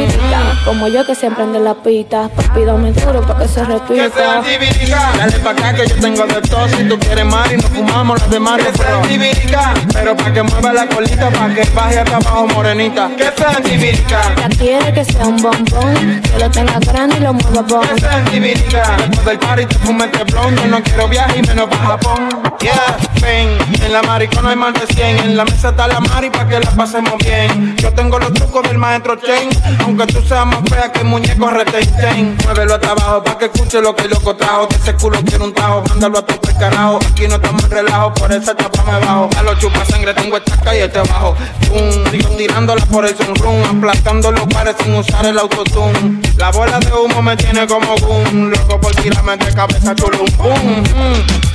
Como 0.65 0.89
yo 0.89 1.07
que 1.07 1.15
siempre 1.15 1.45
ande 1.45 1.61
la 1.61 1.75
pita. 1.75 2.29
Papi, 2.29 2.65
dame 2.65 2.93
duro 2.93 3.21
para 3.23 3.39
que 3.39 3.49
se 3.49 3.65
repita. 3.65 4.05
Que 4.05 4.11
sean 4.11 4.45
chivirica, 4.45 5.13
dale 5.17 5.39
pa' 5.39 5.51
acá 5.51 5.75
que 5.75 5.87
yo 5.87 5.95
tengo 6.01 6.27
de 6.27 6.41
todo. 6.43 6.69
Si 6.69 6.85
tú 6.89 6.99
quieres 6.99 7.25
mar 7.25 7.51
y 7.53 7.57
nos 7.57 7.67
fumamos 7.67 8.19
las 8.21 8.31
demás. 8.31 8.59
Que 8.59 8.77
sean 8.77 9.09
chivirica, 9.09 9.75
pero 9.93 10.17
pa' 10.17 10.33
que 10.33 10.43
mueva 10.43 10.73
la 10.73 10.87
colita, 10.89 11.31
pa' 11.31 11.49
que 11.55 11.65
baje 11.73 12.01
hasta 12.01 12.17
abajo 12.17 12.47
morenita. 12.49 13.11
Que 13.17 13.31
sean 13.37 13.63
chivirica. 13.63 14.21
Ya 14.37 14.49
quiere 14.49 14.93
que 14.93 15.05
sea 15.05 15.25
un 15.25 15.37
bombón, 15.37 16.21
que 16.21 16.39
lo 16.39 16.51
tenga 16.51 16.79
grande 16.81 17.17
y 17.17 17.21
lo 17.21 17.33
mueva 17.33 17.63
bon. 17.63 17.87
Que 17.87 18.01
sean 18.01 18.25
chivirica, 18.31 18.97
después 18.99 19.25
del 19.25 19.39
party 19.39 19.67
te 19.67 19.79
fumes 19.79 20.09
este 20.13 20.25
blond. 20.25 20.61
Yo 20.61 20.67
no 20.67 20.83
quiero 20.83 21.09
viaje 21.09 21.39
y 21.39 21.43
menos 21.43 21.69
pa' 21.69 21.77
Japón. 21.77 22.29
Yeah, 22.61 22.97
ven, 23.23 23.57
en 23.83 23.93
la 23.93 24.03
maricona 24.03 24.51
hay 24.51 24.57
más 24.57 24.75
de 24.75 24.85
100. 24.93 25.19
En 25.19 25.37
la 25.37 25.45
mesa 25.45 25.69
está 25.69 25.87
la 25.87 26.01
mari 26.09 26.31
pa' 26.31 26.47
que 26.47 26.59
la 26.61 26.71
pasemos 26.71 27.17
bien. 27.19 27.77
Yo 27.77 27.93
tengo 27.93 28.19
los 28.19 28.33
trucos 28.33 28.63
del 28.69 28.79
maestro 28.79 29.17
Chen, 29.17 29.49
aunque 29.81 30.07
tú 30.07 30.23
seas 30.23 30.47
más 30.47 30.61
fea 30.69 30.93
que 30.93 31.01
el 31.01 31.07
muñeco 31.07 31.51
retenchen. 31.51 32.37
Muévelo 32.45 32.75
hasta 32.75 32.91
abajo 32.91 33.23
pa' 33.25 33.39
que 33.39 33.47
escuche 33.47 33.81
lo 33.81 33.95
que 33.95 34.05
el 34.05 34.11
loco 34.11 34.37
trajo. 34.37 34.67
De 34.67 34.77
ese 34.77 34.95
culo 34.95 35.19
quiero 35.25 35.45
un 35.45 35.55
tajo, 35.55 35.83
mándalo 35.89 36.19
a 36.19 36.23
tope 36.27 36.53
carajo. 36.59 36.99
Aquí 37.11 37.27
no 37.29 37.37
estamos 37.37 37.69
relajo, 37.69 38.15
por 38.15 38.33
esa 38.33 38.57
chapa 38.57 38.83
me 38.85 39.07
bajo. 39.07 39.31
A 39.39 39.43
los 39.43 39.59
chupa 39.59 39.85
sangre 39.85 40.15
tengo 40.15 40.37
esta 40.37 40.57
calle 40.59 40.85
este 40.85 41.01
bajo. 41.01 41.35
Pum, 41.69 42.11
digo, 42.11 42.29
tirándola 42.37 42.85
por 42.87 43.07
el 43.07 43.17
sunroom, 43.17 43.79
aplastando 43.79 44.33
los 44.33 44.47
pares 44.47 44.77
sin 44.83 44.95
usar 44.95 45.27
el 45.27 45.39
autotune. 45.39 46.21
La 46.37 46.51
bola 46.51 46.79
de 46.79 46.93
humo 46.93 47.23
me 47.23 47.37
tiene 47.37 47.67
como 47.67 47.95
boom, 47.97 48.51
loco 48.51 48.81
por 48.81 48.95
tirarme 48.97 49.37
de 49.37 49.53
cabeza 49.55 49.95
chulo 49.95 50.19
un 50.23 50.37
boom. 50.37 51.48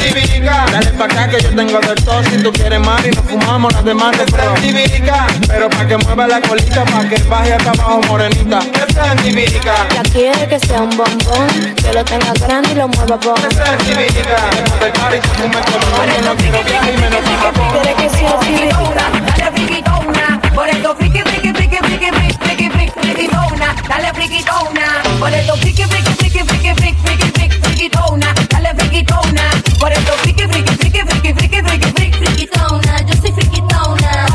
Chivirica, 0.00 0.64
dale 0.72 0.92
pa' 0.92 1.04
acá 1.04 1.28
que 1.28 1.40
yo 1.42 1.50
tengo 1.54 1.80
de 1.80 1.94
todo. 1.96 2.22
Si 2.24 2.38
tú 2.38 2.52
quieres 2.52 2.80
más 2.80 3.04
y 3.04 3.10
nos 3.10 3.24
fumamos 3.24 3.72
las 3.72 3.84
demás 3.84 4.16
de 4.18 4.24
sean 4.30 4.54
chivirica, 4.62 5.26
pero 5.48 5.68
pa' 5.70 5.86
que 5.86 5.96
mueva 5.96 6.26
la 6.26 6.40
colita, 6.40 6.84
pa' 6.84 7.04
que 7.08 7.22
baje 7.24 7.52
hasta 7.54 7.70
abajo 7.70 8.00
morenita. 8.08 8.60
Que 8.60 8.92
sean 8.92 9.18
chivirica, 9.18 9.74
Ya 9.94 10.02
quiere 10.02 10.46
que 10.48 10.60
sea 10.60 10.82
un 10.82 10.90
bombón, 10.96 11.74
que 11.76 11.92
lo 11.92 12.04
tenga 12.04 12.32
grande 12.34 12.70
y 12.72 12.74
lo 12.74 12.88
mueva 12.88 13.16
bon. 13.16 13.34
que 13.34 13.54
sean 13.54 13.78
chivirica. 13.78 14.36
Después 14.50 14.80
del 14.80 14.92
party 14.92 15.16
se 15.16 15.28
fume 15.34 15.62
todo 15.62 16.02
el 16.04 16.24
no 16.24 16.36
quiero 16.36 16.62
viaje 16.64 16.92
y 16.92 16.96
menos. 16.98 17.20
Quiere 17.72 17.94
que 17.94 18.10
sea. 18.10 18.40
Dale 19.36 19.52
friquitona, 19.52 20.40
por 20.54 20.68
esto 20.68 20.94
friki, 20.96 21.20
friki, 21.22 21.52
friki, 21.52 21.76
friki, 21.76 22.10
friki, 22.10 22.36
friki, 22.38 22.70
friki, 22.70 22.92
friquitona, 23.00 23.74
dale 23.88 24.12
friquitona, 24.14 25.02
por 25.18 25.32
esto 25.32 25.56
friki, 25.56 25.84
friki, 25.84 26.12
friki, 26.14 26.40
friki, 26.44 26.74
friki, 26.74 26.94
friki, 27.02 27.30
friki, 27.32 27.65
friquitona, 27.76 28.32
dale 28.48 28.74
friquitona, 28.74 29.42
por 29.78 29.92
esto 29.92 30.12
friki, 30.22 30.44
friki, 30.48 30.74
friki, 30.76 31.00
friki, 31.06 31.34
friki, 31.34 31.62
friki, 31.62 31.92
friki, 31.92 32.18
friquitona, 32.18 33.00
yo 33.06 33.14
soy 33.20 33.32
friquitona. 33.32 34.26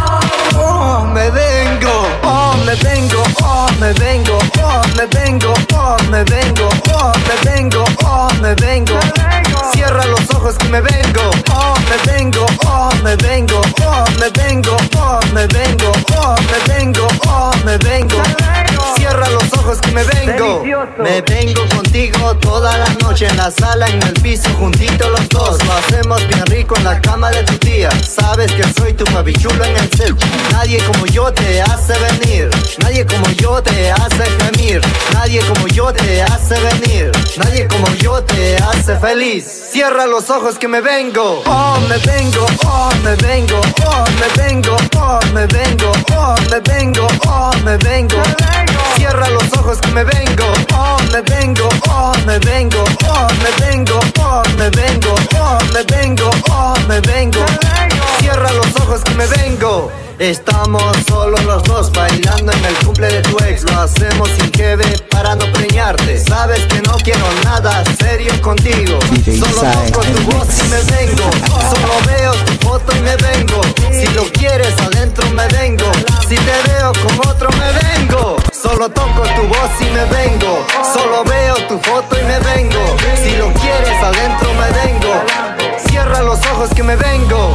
Oh, 0.56 1.06
me 1.12 1.30
vengo, 1.32 2.08
oh, 2.24 2.56
me 2.66 2.76
vengo, 2.76 3.24
oh, 3.42 3.68
me 3.80 3.94
vengo, 3.94 4.38
oh, 4.62 4.82
me 4.96 5.06
vengo, 5.08 5.54
oh, 5.74 5.98
me 6.12 6.24
vengo, 6.26 6.70
oh, 6.94 7.12
me 7.28 7.36
vengo, 7.52 7.84
oh, 8.06 8.30
me 8.42 8.54
vengo. 8.56 9.00
Cierra 9.74 10.06
los 10.06 10.30
ojos 10.36 10.56
que 10.60 10.70
me 10.70 10.82
vengo, 10.82 11.32
oh, 11.52 11.74
me 11.90 12.12
vengo, 12.12 12.46
oh, 12.68 12.92
me 13.04 13.16
vengo, 13.16 13.62
oh, 13.82 14.06
me 14.20 14.30
vengo, 14.30 14.78
oh, 14.98 15.20
me 15.34 15.48
vengo, 15.48 15.92
oh, 16.16 16.36
me 16.52 16.74
vengo, 16.74 17.08
oh, 17.28 17.52
me 17.66 17.78
vengo. 17.80 18.22
Cierra 18.96 19.30
los 19.30 19.44
ojos 19.54 19.80
que 19.82 19.92
me 19.92 20.04
vengo. 20.04 20.64
Me 20.98 21.22
vengo 21.22 21.68
contigo 21.76 22.36
toda 22.38 22.78
la 22.78 22.90
noche 23.02 23.28
en 23.28 23.38
la 23.38 23.52
sala, 23.52 23.88
en 23.88 24.02
el 24.04 24.14
piso, 24.14 24.50
juntitos 24.60 25.10
los 25.10 25.30
dos. 25.30 25.64
Lo 25.66 25.74
hacemos 25.74 26.26
bien 26.28 26.46
rico 26.48 26.76
en 26.78 26.84
la 26.84 27.00
cama 27.02 27.30
de 27.32 27.44
tu 27.44 27.58
tía. 27.58 27.90
Sabes 28.02 28.52
que 28.52 28.64
soy 28.74 28.94
tu 28.94 29.06
papichulo 29.06 29.64
en 29.64 29.76
el 29.78 29.90
cel. 29.98 30.16
Nadie 30.52 30.80
como 30.86 31.06
yo 31.08 31.32
te 31.34 31.62
hace 31.62 31.94
venir. 32.00 32.50
Nadie 32.80 33.06
como 33.06 33.30
yo 33.32 33.62
te 33.62 33.92
hace 33.92 34.24
gemir. 34.26 34.82
Nadie 35.14 35.42
como 35.42 35.68
yo 35.68 35.92
te 35.94 36.22
hace 36.22 36.56
venir. 36.60 37.12
Nadie 37.38 37.68
como 37.68 37.88
yo 37.96 38.24
te 38.24 38.58
hace 38.58 38.96
feliz. 38.98 39.46
Cierra 39.72 40.06
los 40.06 40.30
ojos 40.30 40.58
que 40.58 40.68
me 40.68 40.82
vengo. 40.82 41.44
Oh, 41.46 41.80
me 41.88 41.98
vengo, 41.98 42.46
oh, 42.66 42.90
me 43.04 43.16
vengo, 43.16 43.62
oh, 43.86 44.04
me 44.20 44.44
vengo, 44.44 44.76
oh, 44.98 45.20
me 45.34 45.46
vengo, 45.48 45.92
oh, 46.16 46.36
me 46.50 46.60
vengo, 46.60 47.08
oh, 47.28 47.52
me 47.64 47.78
vengo. 47.78 48.22
Cierra 49.02 49.30
los 49.30 49.52
ojos 49.54 49.80
que 49.80 49.88
me 49.88 50.04
vengo. 50.04 50.46
Oh, 50.76 50.98
me 51.12 51.22
vengo, 51.22 51.68
oh, 51.90 52.14
me 52.24 52.38
vengo, 52.38 52.84
oh, 53.10 53.28
me 53.42 53.66
vengo, 53.66 54.00
oh, 54.20 54.44
me 54.60 54.70
vengo, 54.70 55.16
oh, 55.40 55.58
me 55.74 55.82
vengo, 55.82 56.30
oh, 56.52 56.76
me 56.88 57.00
vengo. 57.02 57.44
Cierra 58.20 58.52
los 58.52 58.68
ojos 58.80 59.02
que 59.04 59.16
me 59.16 59.26
vengo. 59.26 59.92
Estamos 60.20 60.96
solo 61.08 61.36
los 61.48 61.64
dos 61.64 61.92
bailando 61.92 62.52
en 62.52 62.64
el 62.64 62.76
cumple 62.86 63.08
de 63.08 63.22
tu 63.24 63.44
ex. 63.44 63.64
Lo 63.64 63.82
hacemos 63.82 64.30
sin 64.38 64.52
que 64.52 64.76
ve 64.76 65.00
para 65.10 65.34
no 65.36 65.52
preñarte. 65.52 66.20
Sabes 66.20 66.60
que 66.68 66.80
no 66.84 66.94
quiero 67.04 67.26
nada 67.44 67.84
serio 68.00 68.40
contigo. 68.40 69.00
Solo 69.26 69.62
toco 69.64 70.02
tu 70.04 70.32
voz 70.32 70.48
y 70.60 70.68
me 70.70 70.82
vengo. 70.96 71.28
Solo 71.50 71.94
veo 72.06 72.34
tu 72.46 72.68
foto 72.68 72.96
y 72.96 73.00
me 73.00 73.16
vengo. 73.16 73.62
Si 73.92 74.06
lo 74.14 74.32
quieres 74.32 74.80
adentro 74.80 75.28
me 75.32 75.48
vengo. 75.48 75.92
Si 76.30 76.36
te 76.36 76.72
veo 76.72 76.92
vengo. 76.94 77.31
Solo 78.62 78.90
toco 78.90 79.24
tu 79.36 79.42
voz 79.48 79.72
y 79.80 79.86
me 79.86 80.06
vengo. 80.06 80.66
Solo 80.94 81.24
veo 81.24 81.56
tu 81.68 81.80
foto 81.80 82.16
y 82.20 82.24
me 82.24 82.40
vengo. 82.40 82.96
Si 83.24 83.36
lo 83.36 83.52
quieres 83.54 84.04
adentro 84.04 84.54
me 84.54 84.70
vengo. 84.82 85.80
Cierra 85.88 86.22
los 86.22 86.40
ojos 86.52 86.70
que 86.76 86.84
me 86.84 86.96
vengo. 86.96 87.51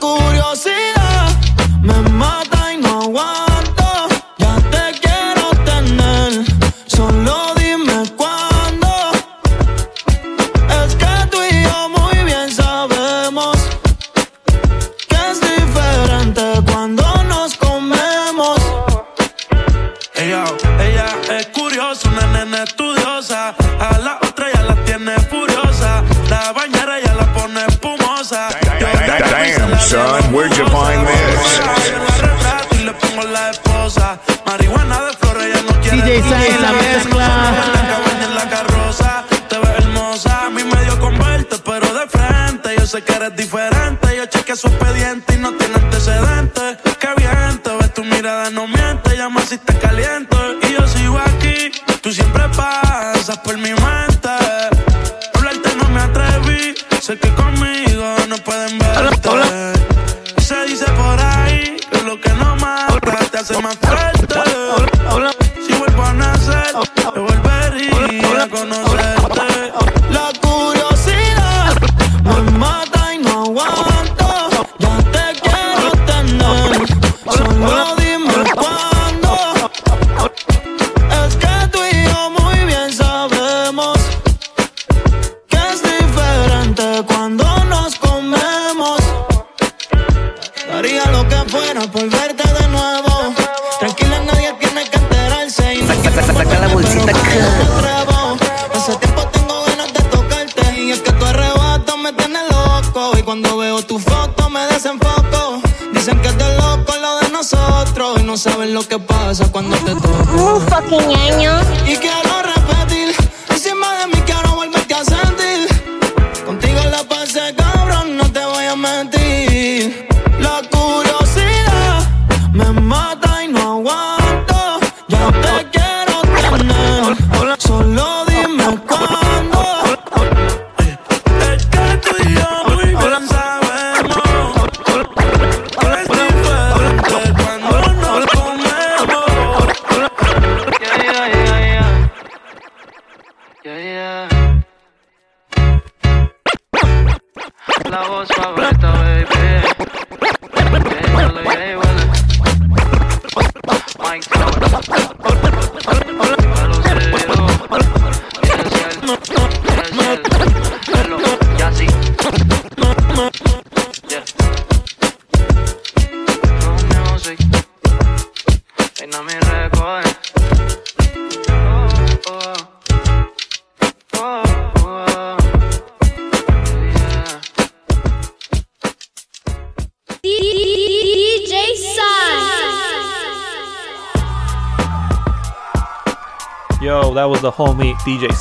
locura. 0.00 0.37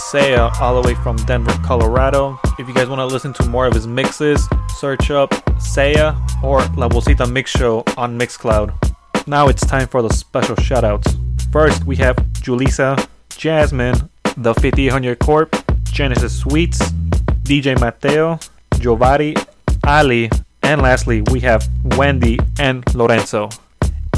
Saya, 0.09 0.49
all 0.61 0.81
the 0.81 0.87
way 0.87 0.95
from 0.95 1.17
Denver, 1.25 1.51
Colorado. 1.65 2.39
If 2.57 2.65
you 2.65 2.73
guys 2.73 2.87
want 2.87 2.99
to 2.99 3.05
listen 3.05 3.33
to 3.33 3.45
more 3.45 3.65
of 3.65 3.73
his 3.73 3.85
mixes, 3.85 4.47
search 4.77 5.11
up 5.11 5.33
Saya 5.59 6.15
or 6.41 6.59
La 6.77 6.87
Bolsita 6.87 7.29
Mix 7.29 7.51
Show 7.51 7.83
on 7.97 8.17
Mixcloud. 8.17 8.71
Now 9.27 9.49
it's 9.49 9.65
time 9.65 9.85
for 9.85 10.01
the 10.01 10.09
special 10.13 10.55
shoutouts. 10.55 11.11
First, 11.51 11.83
we 11.83 11.97
have 11.97 12.15
Julissa, 12.39 13.05
Jasmine, 13.31 14.09
The 14.37 14.53
5800 14.53 15.19
Corp, 15.19 15.53
Genesis 15.83 16.39
Sweets, 16.39 16.79
DJ 17.43 17.77
Mateo, 17.77 18.39
Jovari, 18.75 19.35
Ali, 19.85 20.31
and 20.63 20.81
lastly, 20.81 21.21
we 21.33 21.41
have 21.41 21.67
Wendy 21.97 22.39
and 22.59 22.81
Lorenzo. 22.95 23.49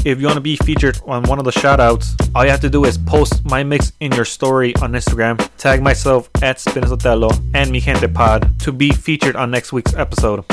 If 0.02 0.18
you 0.18 0.26
want 0.26 0.36
to 0.36 0.40
be 0.40 0.56
featured 0.56 0.98
on 1.06 1.24
one 1.24 1.38
of 1.38 1.44
the 1.44 1.50
shoutouts, 1.50 2.14
all 2.34 2.44
you 2.44 2.50
have 2.50 2.60
to 2.60 2.70
do 2.70 2.86
is 2.86 2.96
post 2.96 3.44
my 3.44 3.62
mix 3.62 3.92
in 4.00 4.12
your 4.12 4.24
story 4.24 4.74
on 4.76 4.92
Instagram, 4.92 5.36
tag 5.58 5.82
myself 5.82 6.30
at 6.40 6.56
Spinozotello 6.56 7.30
and 7.54 7.70
Mi 7.70 7.80
Gente 7.80 8.08
Pod 8.08 8.58
to 8.60 8.72
be 8.72 8.92
featured 8.92 9.36
on 9.36 9.50
next 9.50 9.72
week's 9.74 9.94
episode. 9.94 10.44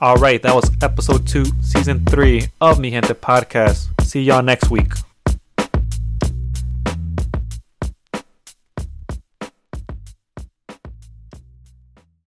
All 0.00 0.16
right, 0.16 0.40
that 0.42 0.54
was 0.54 0.70
episode 0.82 1.26
two, 1.26 1.46
season 1.60 2.04
three 2.04 2.46
of 2.60 2.78
Mi 2.78 2.90
Gente 2.90 3.14
Podcast. 3.14 3.88
See 4.02 4.22
y'all 4.22 4.42
next 4.42 4.70
week. 4.70 4.92